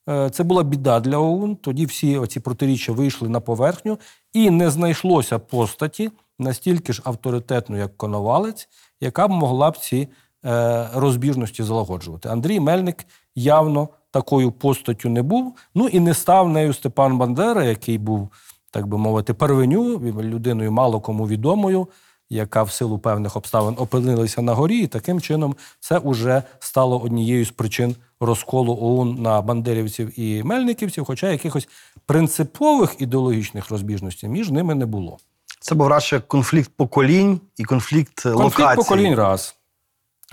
[0.09, 1.57] е, це була біда для ОУН.
[1.57, 3.99] Тоді всі оці протиріччя вийшли на поверхню,
[4.33, 8.69] і не знайшлося постаті настільки ж авторитетної, як Коновалець,
[9.01, 10.09] яка б могла б ці
[10.45, 12.29] е, розбіжності залагоджувати.
[12.29, 15.57] Андрій Мельник явно такою постаттю не був.
[15.75, 18.29] Ну і не став нею Степан Бандера, який був,
[18.71, 21.89] так би мовити, первеню, людиною мало кому відомою,
[22.31, 27.45] яка в силу певних обставин опинилася на горі, і таким чином це вже стало однією
[27.45, 31.69] з причин розколу ОУН на бандерівців і мельниківців, хоча якихось
[32.07, 35.19] принципових ідеологічних розбіжностей між ними не було.
[35.61, 38.77] Це був радше конфлікт поколінь і конфлікт, Конфлікт локацій.
[38.77, 39.57] поколінь раз.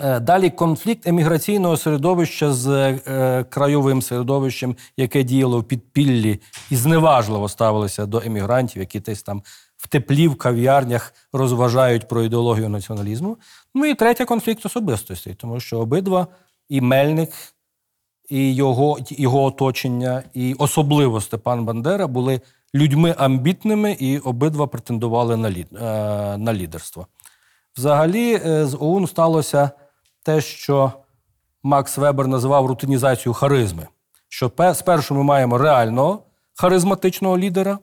[0.01, 7.49] Е, Далі конфлікт еміграційного середовища з е, краєвим середовищем, яке діяло в підпіллі і зневажливо
[7.49, 9.43] ставилося до емігрантів, які десь там
[9.77, 13.37] в теплі в кав'ярнях розважають про ідеологію націоналізму.
[13.75, 16.27] Ну і третє конфлікт особистостей, тому що обидва
[16.69, 17.29] і Мельник,
[18.29, 22.41] і його, його оточення, і особливо Степан Бандера були
[22.75, 25.77] людьми амбітними і обидва претендували на, лід, е,
[26.37, 27.07] на лідерство.
[27.77, 29.69] Взагалі, е, з ОУН сталося
[30.23, 30.91] те, що
[31.63, 33.87] Макс Вебер називав рутинізацією харизми.
[34.29, 36.23] Що пе- спершу ми маємо реального
[36.55, 37.79] харизматичного лідера,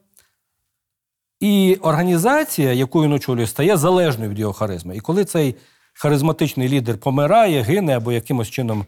[1.40, 4.97] і організація, яку він очолює, стає залежною від його харизми.
[4.97, 5.55] І коли цей
[5.94, 8.86] харизматичний лідер помирає, гине або якимось чином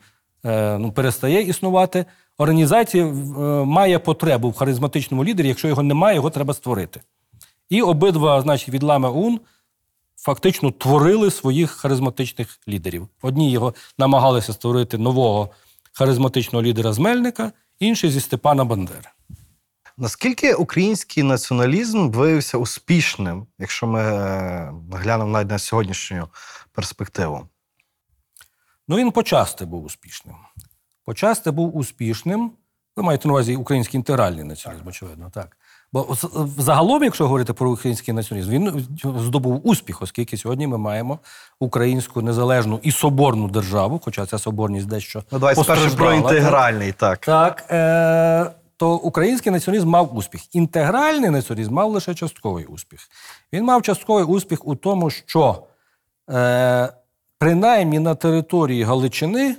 [0.78, 2.04] ну, перестає існувати,
[2.38, 3.10] організація е,
[3.64, 5.48] має потребу в харизматичному лідері.
[5.48, 7.00] Якщо його немає, його треба створити.
[7.68, 9.40] І обидва, значить, відлами ОУН
[10.16, 13.08] фактично творили своїх харизматичних лідерів.
[13.22, 15.50] Одні його намагалися створити нового
[15.92, 19.10] харизматичного лідера з Мельника, інші зі Степана Бандери.
[20.00, 26.28] Наскільки український націоналізм виявився успішним, якщо ми е, глянемо навіть на сьогоднішню
[26.72, 27.48] перспективу?
[28.88, 30.34] Ну, він почасти був успішним.
[31.04, 32.50] Почасти був успішним.
[32.96, 35.56] Ви маєте на увазі український інтегральний націоналізм, очевидно, так.
[35.92, 36.16] Бо
[36.58, 38.86] загалом, якщо говорити про український націоналізм, він
[39.18, 41.18] здобув успіх, оскільки сьогодні ми маємо
[41.60, 47.18] українську незалежну і соборну державу, хоча ця соборність дещо Ну, давайте спершу про інтегральний, так.
[47.18, 50.54] Так, е, то український націоналізм мав успіх.
[50.54, 53.00] Інтегральний націоналізм мав лише частковий успіх.
[53.52, 55.62] Він мав частковий успіх у тому, що
[56.30, 56.88] е,
[57.38, 59.56] принаймні на території Галичини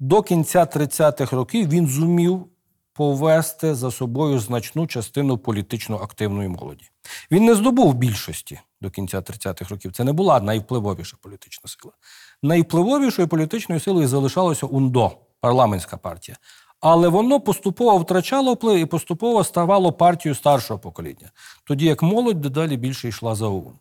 [0.00, 2.46] до кінця 30-х років він зумів
[2.92, 6.84] повести за собою значну частину політично активної молоді.
[7.30, 9.92] Він не здобув більшості до кінця 30-х років.
[9.92, 11.94] Це не була найвпливовіша політична сила.
[12.42, 16.36] Найвпливовішою політичною силою залишалося УНДО, парламентська партія.
[16.80, 21.30] Але воно поступово втрачало вплив і поступово ставало партією старшого покоління,
[21.64, 23.74] тоді як молодь дедалі більше йшла за ОУН.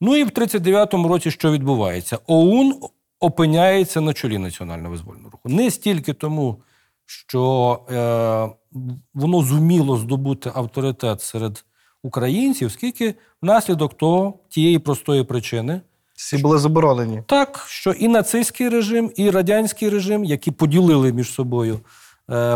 [0.00, 2.18] Ну і в 39-му році що відбувається?
[2.26, 2.74] ОУН
[3.20, 5.48] опиняється на чолі національного визвольного руху.
[5.48, 6.62] Не стільки тому,
[7.06, 7.96] що е,
[9.14, 11.64] воно зуміло здобути авторитет серед
[12.02, 15.80] українців, скільки внаслідок того, тієї простої причини,
[16.14, 17.22] Всі були заборонені.
[17.26, 21.80] так, що і нацистський режим, і радянський режим, які поділили між собою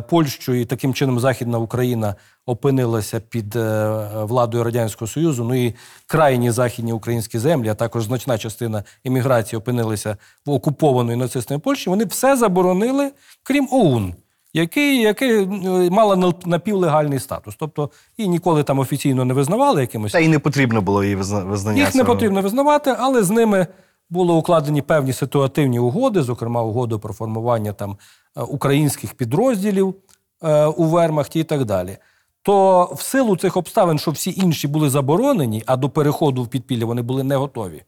[0.08, 2.14] Польщу, і таким чином Західна Україна
[2.46, 5.44] опинилася під е, владою Радянського Союзу.
[5.44, 5.74] Ну і
[6.06, 10.16] крайні західні українські землі, а також значна частина еміграції опинилися
[10.46, 11.90] в окупованої нацистами Польщі.
[11.90, 13.10] Вони все заборонили,
[13.42, 14.14] крім ОУН.
[14.54, 15.46] Який, який е,
[15.90, 20.82] мала напівлегальний статус, тобто і ніколи там офіційно не визнавали якимось Та й не потрібно
[20.82, 21.78] було її визна- визнання.
[21.80, 23.66] їх не потрібно визнавати, але з ними
[24.12, 27.96] було укладені певні ситуативні угоди, зокрема угоду про формування там
[28.36, 29.94] е, українських підрозділів
[30.42, 31.96] е, у Вермахті і так далі.
[32.42, 36.84] То в силу цих обставин, що всі інші були заборонені, а до переходу в підпілля
[36.84, 37.82] вони були не готові.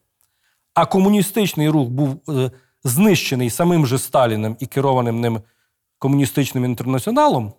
[0.73, 2.51] А комуністичний рух був е,
[2.83, 5.39] знищений самим же Сталіним і керованим ним
[5.99, 7.53] комуністичним інтернаціоналом.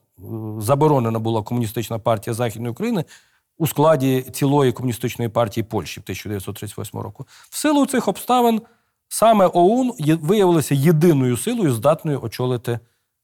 [0.58, 3.04] Заборонена була комуністична партія Західної України
[3.58, 7.26] у складі цілої комуністичної партії Польщі в 1938 року.
[7.50, 8.60] В силу цих обставин
[9.08, 9.92] саме ОУН
[10.22, 12.78] виявилося єдиною силою, здатною очолити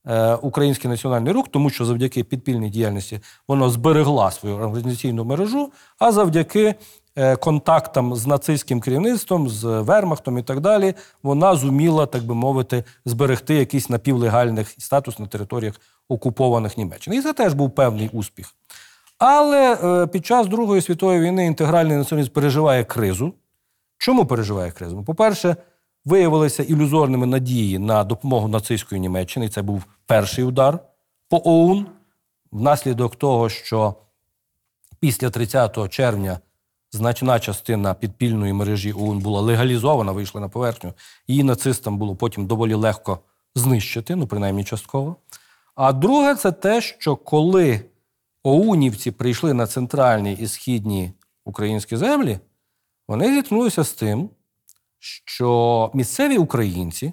[0.07, 6.13] е, український національний рух, тому що завдяки підпільній діяльності воно зберегла свою організаційну мережу, а
[6.13, 6.75] завдяки
[7.17, 12.85] е, контактам з нацистським керівництвом, з Вермахтом і так далі, вона зуміла, так би мовити,
[13.05, 17.17] зберегти якийсь напівлегальний статус на територіях окупованих Німеччини.
[17.17, 18.55] І це теж був певний успіх.
[19.25, 23.33] Але е, під час Другої світової війни інтегральний націоналізм переживає кризу.
[23.99, 24.97] Чому переживає кризу?
[24.97, 25.57] Ну, По-перше,
[26.05, 29.49] виявилися ілюзорними надії на допомогу нацистської Німеччини.
[29.49, 30.79] Це був перший удар
[31.29, 31.87] по ОУН,
[32.53, 33.95] внаслідок того, що
[35.01, 36.39] після 30 червня
[36.93, 40.93] значна частина підпільної мережі ОУН була легалізована, вийшла на поверхню.
[41.29, 43.19] Її нацистам було потім доволі легко
[43.55, 45.17] знищити, ну принаймні частково.
[45.75, 47.81] А друге, це те, що коли
[48.43, 51.13] оунівці прийшли на центральні і східні
[51.45, 52.39] українські землі,
[53.09, 54.31] вони зіткнулися з тим,
[54.99, 57.13] що місцеві українці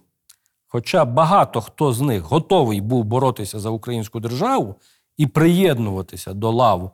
[0.71, 4.75] Хоча багато хто з них готовий був боротися за українську державу
[5.17, 6.91] і приєднуватися до лав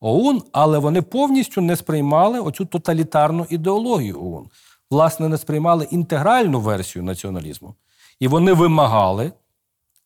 [0.00, 4.46] ОУН, але вони повністю не сприймали оцю тоталітарну ідеологію ОУН.
[4.90, 7.74] Власне, не сприймали інтегральну версію націоналізму.
[8.20, 9.32] І вони вимагали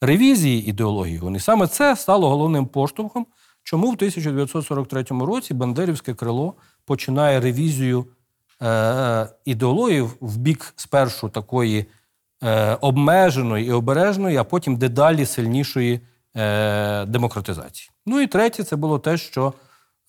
[0.01, 1.19] ревізії ідеології.
[1.19, 3.27] Вони саме це стало головним поштовхом,
[3.63, 6.55] чому в 1943 році Бандерівське крило
[6.85, 8.07] починає ревізію
[8.63, 11.87] е, ідеології в бік спершу такої
[12.43, 16.01] е, обмеженої і обережної, а потім дедалі сильнішої
[16.37, 17.91] е, демократизації.
[18.07, 19.53] Ну і третє, це було те, що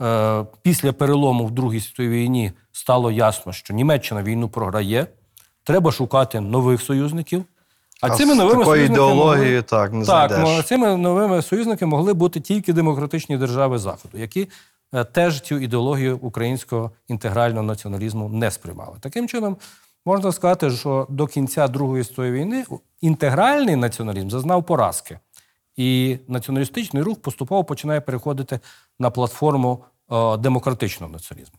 [0.01, 5.07] е, після перелому в Другій світовій війні стало ясно, що Німеччина війну програє,
[5.63, 7.45] треба шукати нових союзників.
[8.01, 10.65] А з такою союзниками ідеологією, могли- так, не так, знайдеш.
[10.65, 14.47] цими новими союзниками могли бути тільки демократичні держави Заходу, які
[14.93, 18.97] е, теж цю ідеологію українського інтегрального націоналізму не сприймали.
[18.99, 19.57] Таким чином,
[20.05, 22.65] можна сказати, що до кінця Другої світової війни
[23.01, 25.19] інтегральний націоналізм зазнав поразки.
[25.75, 28.59] І націоналістичний рух поступово починає переходити
[28.99, 31.57] на платформу е, демократичного націоналізму.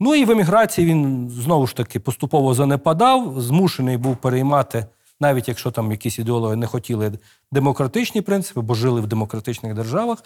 [0.00, 4.86] Ну і в еміграції він знову ж таки поступово занепадав, змушений був переймати,
[5.20, 7.18] навіть якщо там якісь ідеологи не хотіли
[7.52, 10.18] демократичні принципи, бо жили в демократичних державах.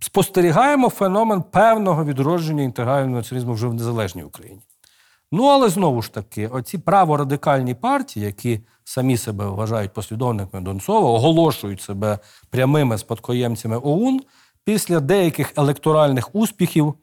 [0.00, 4.60] Спостерігаємо феномен певного відродження інтегрального націоналізму вже в незалежній Україні.
[5.32, 11.80] Ну, але знову ж таки, оці праворадикальні партії, які самі себе вважають послідовниками Донцова, оголошують
[11.80, 12.18] себе
[12.50, 14.20] прямими спадкоємцями ОУН,
[14.64, 16.94] після деяких електоральних успіхів,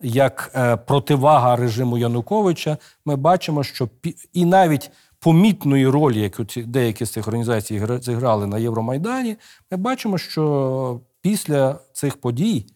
[0.00, 3.88] як е, противага режиму Януковича, ми бачимо, що
[4.32, 4.90] і навіть
[5.26, 9.36] помітної ролі, яку деякі з цих організацій зіграли на Євромайдані,
[9.70, 12.66] ми бачимо, що після цих подій,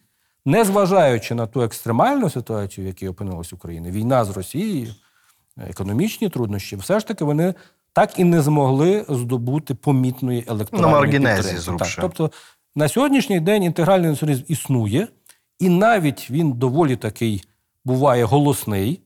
[0.45, 4.95] незважаючи на ту екстремальну ситуацію, в якій опинилась Україна, війна з Росією,
[5.57, 7.53] економічні труднощі, все ж таки вони
[7.93, 11.85] так і не змогли здобути помітної електоральної маргінезі підтримки.
[11.85, 12.31] Так, тобто
[12.75, 15.07] на сьогоднішній день інтегральний націоналізм існує,
[15.59, 17.43] і навіть він доволі такий
[17.85, 19.01] буває голосний.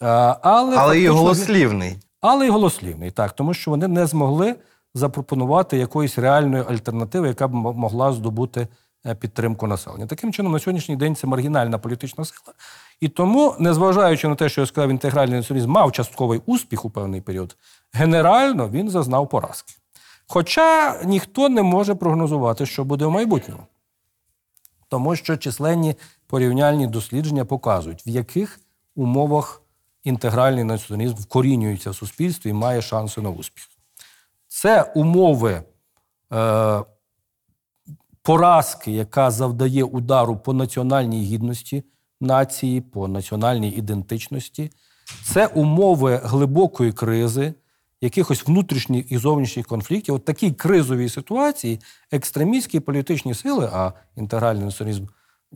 [0.00, 1.96] Але, Але і голослівний.
[2.26, 4.54] Але й голослівний, так, тому що вони не змогли
[4.94, 8.68] запропонувати якоїсь реальної альтернативи, яка б могла здобути
[9.06, 10.06] е, підтримку населення.
[10.06, 12.54] Таким чином, на сьогоднішній день це маргінальна політична сила.
[13.00, 17.20] І тому, незважаючи на те, що я сказав, інтегральний націоналізм мав частковий успіх у певний
[17.20, 17.56] період,
[17.92, 19.74] генерально він зазнав поразки.
[20.26, 23.62] Хоча ніхто не може прогнозувати, що буде в майбутньому.
[24.88, 25.94] Тому що численні
[26.26, 28.60] порівняльні дослідження показують, в яких
[28.94, 29.63] умовах
[30.04, 33.68] інтегральний націоналізм вкорінюється в суспільстві і має шанси на успіх.
[34.48, 35.62] Це умови
[36.32, 36.82] е,
[38.22, 41.84] поразки, яка завдає удару по національній гідності
[42.20, 44.70] нації, по національній ідентичності.
[45.24, 47.54] Це умови глибокої кризи,
[48.00, 50.14] якихось внутрішніх і зовнішніх конфліктів.
[50.14, 51.80] От такій кризовій ситуації
[52.10, 55.06] екстремістські політичні сили, а інтегральний націоналізм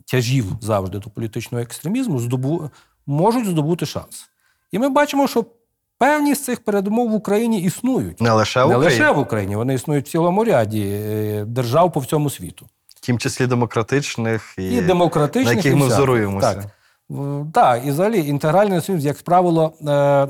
[0.05, 2.69] тяжів завжди до політичного екстремізму, здобу,
[3.05, 4.29] можуть здобути шанс.
[4.71, 5.45] І ми бачимо, що
[5.97, 8.21] певні з цих передумов в Україні існують.
[8.21, 11.93] Не лише в Не Україні, лише в Україні, вони існують в цілому ряді е, держав
[11.93, 12.65] по всьому світу.
[12.95, 15.53] в тім числі демократичних і, І демократичних.
[15.55, 16.53] на яких ми взоруємося.
[16.53, 16.65] Так.
[17.53, 20.27] Так, і взагалі інтегральний націоналізм, як правило, е,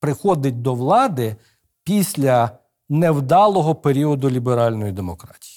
[0.00, 1.36] приходить до влади
[1.84, 2.50] після
[2.88, 5.49] невдалого періоду ліберальної демократії.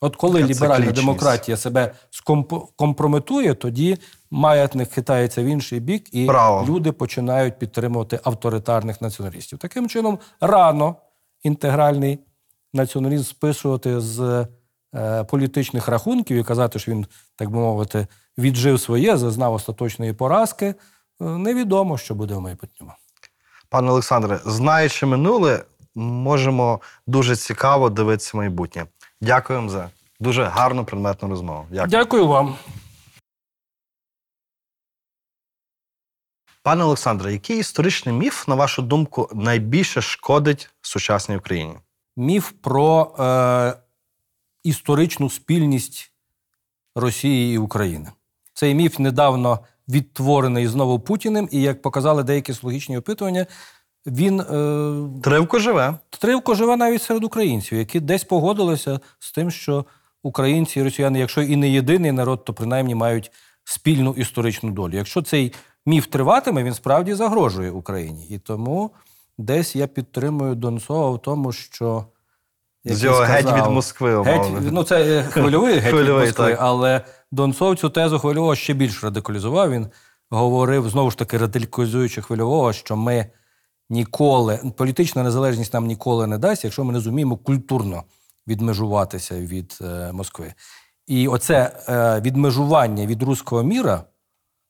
[0.00, 3.98] От коли ліберальна демократія себе скомп- компрометує, тоді
[4.30, 6.66] маятник хитається в інший бік, і Браво.
[6.68, 9.58] люди починають підтримувати авторитарних націоналістів.
[9.58, 10.96] Таким чином, рано
[11.42, 12.18] інтегральний
[12.72, 14.46] націоналізм списувати з
[14.94, 18.06] е, політичних рахунків і казати, що він, так би мовити,
[18.38, 20.66] віджив своє, зазнав остаточної поразки.
[20.66, 20.74] е,
[21.24, 22.92] Невідомо, що буде в майбутньому.
[23.70, 28.86] Пане Олександре, знаючи минуле, можемо дуже цікаво дивитися майбутнє.
[29.20, 29.90] Дякуємо за
[30.20, 31.66] дуже гарну предметну розмову.
[31.70, 31.90] Дякую.
[31.90, 32.56] Дякую вам.
[36.62, 41.74] Пане Олександре, який історичний міф, на вашу думку, найбільше шкодить сучасній Україні?
[42.16, 43.74] Міф про е,
[44.62, 46.12] історичну спільність
[46.94, 48.12] Росії і України.
[48.54, 49.58] Цей міф недавно
[49.88, 53.46] відтворений знову Путіним, і як показали деякі соціологічні опитування,
[54.10, 55.94] він е, Тривко живе.
[56.10, 59.84] Тривко живе навіть серед українців, які десь погодилися з тим, що
[60.22, 63.30] українці і росіяни, якщо і не єдиний народ, то принаймні мають
[63.64, 64.96] спільну історичну долю.
[64.96, 65.52] Якщо цей
[65.86, 68.26] міф триватиме, він справді загрожує Україні.
[68.30, 68.90] І тому
[69.38, 72.04] десь я підтримую Донцова в тому, що.
[72.84, 76.58] як З його геть від Москви, Геть, ну, це е, хвильовий геть від Москви, так.
[76.60, 77.00] але
[77.32, 79.70] Донцов цю тезу хвильового ще більш радикалізував.
[79.70, 79.86] Він
[80.30, 83.26] говорив, знову ж таки, радикалізуючи хвильового, що ми
[83.90, 88.04] ніколи, політична незалежність нам ніколи не дасть, якщо ми не зуміємо культурно
[88.46, 90.54] відмежуватися від е, Москви.
[91.06, 94.04] І оце е, відмежування від руського міра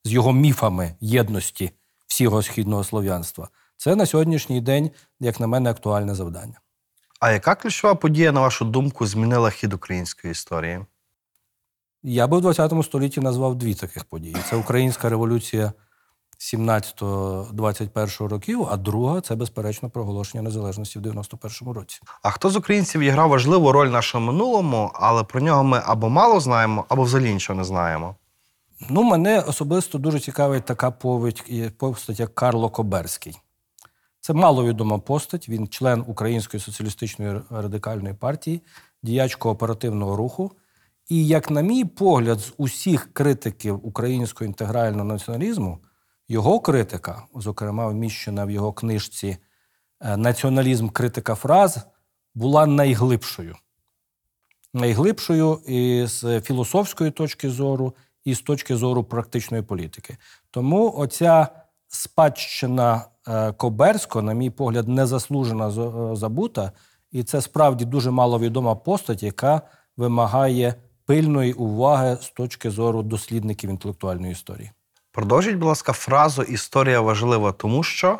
[0.03, 1.71] з його міфами єдності
[2.07, 6.59] всього східного слов'янства, це на сьогоднішній день, як на мене, актуальне завдання.
[7.19, 10.85] А яка ключова подія, на вашу думку, змінила хід української історії?
[12.03, 15.73] Я би в 20 столітті назвав дві таких події: це Українська революція
[16.39, 22.01] 17-21 років, а друга це, безперечно, проголошення незалежності в 91-му році.
[22.21, 26.09] А хто з українців відграв важливу роль в нашому минулому, але про нього ми або
[26.09, 28.15] мало знаємо, або взагалі нічого не знаємо?
[28.89, 33.37] Ну, мене особисто дуже цікавить така повідь, постать, як Карло Коберський.
[34.21, 35.49] Це маловідома постать.
[35.49, 38.61] Він член Української соціалістичної радикальної партії,
[39.03, 40.51] діяч кооперативного руху.
[41.09, 45.77] І, як на мій погляд, з усіх критиків українського інтегрального націоналізму,
[46.29, 49.37] його критика, зокрема, вміщена в його книжці
[50.01, 51.79] е, Націоналізм критика фраз,
[52.35, 53.55] була найглибшою.
[54.73, 60.17] Найглибшою і з філософської точки зору, і з точки зору практичної політики.
[60.51, 61.47] Тому оця
[61.87, 66.71] спадщина е, Коберського, на мій погляд, незаслужена е, забута,
[67.11, 69.61] і це справді дуже маловідома постать, яка
[69.97, 70.75] вимагає
[71.05, 74.71] пильної уваги з точки зору дослідників інтелектуальної історії.
[75.19, 78.19] Продовжіть, будь ласка, фразу Історія важлива, тому що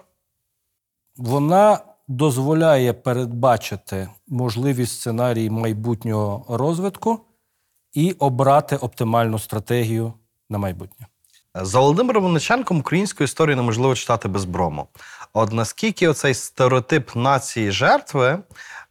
[1.17, 7.19] Вона дозволяє передбачити можливі сценарії майбутнього розвитку
[7.93, 10.13] і обрати оптимальну стратегію
[10.49, 11.07] на майбутнє.
[11.55, 14.87] за Володимиром Вониченком українську історію неможливо читати без брому.
[15.33, 18.39] От наскільки оцей стереотип нації жертви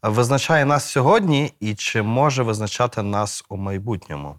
[0.03, 4.39] визначає нас сьогодні, і чи може визначати нас у майбутньому?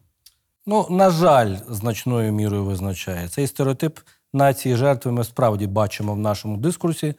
[0.69, 3.27] Ну, на жаль, значною мірою визначає.
[3.27, 3.99] Цей стереотип
[4.33, 7.13] нації жертви ми справді бачимо в нашому дискурсі.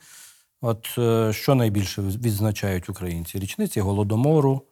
[0.62, 3.38] От е, що найбільше відзначають українці?
[3.38, 4.62] Річниці голодомору,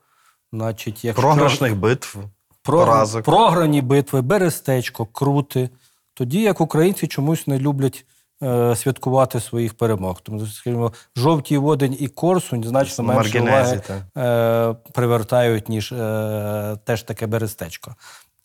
[0.53, 2.19] значить, якщо Програшних битв,
[2.63, 3.25] поразок.
[3.25, 5.71] програні битви, Берестечко, Крути.
[6.15, 8.07] Тоді як українці чомусь не люблять
[8.43, 10.21] е, святкувати своїх перемог.
[10.21, 13.83] Тому, скажімо, жовтій водень і Корсунь значно менше уваги
[14.17, 17.95] е, привертають, ніж е, теж таке Берестечко.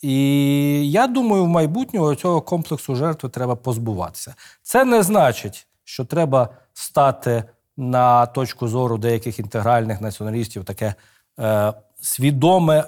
[0.04, 4.36] І я думаю, в майбутньому цього комплексу жертви треба позбуватися.
[4.62, 7.43] Це не значить, що треба стати
[7.78, 10.95] на точку зору деяких інтегральних націоналістів таке
[11.39, 12.84] е, свідоме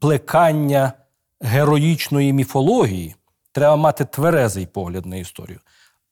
[0.00, 0.92] плекання
[1.40, 3.14] героїчної міфології.
[3.52, 5.60] Треба мати тверезий погляд на історію.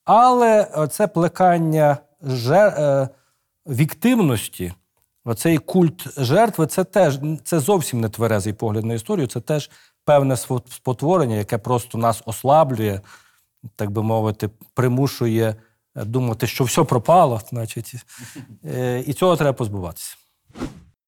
[0.04, 2.68] Але це плекання жер...
[2.68, 3.08] е,
[3.66, 4.72] віктивності,
[5.24, 9.70] оцей культ жертви, це теж це зовсім не тверезий погляд на історію, це теж
[10.04, 10.36] певне
[10.70, 13.00] спотворення, яке просто нас ослаблює,
[13.76, 15.56] так би мовити, примушує
[15.96, 17.94] е, думати, що все пропало, значить,
[18.64, 20.16] е, і цього треба позбуватися.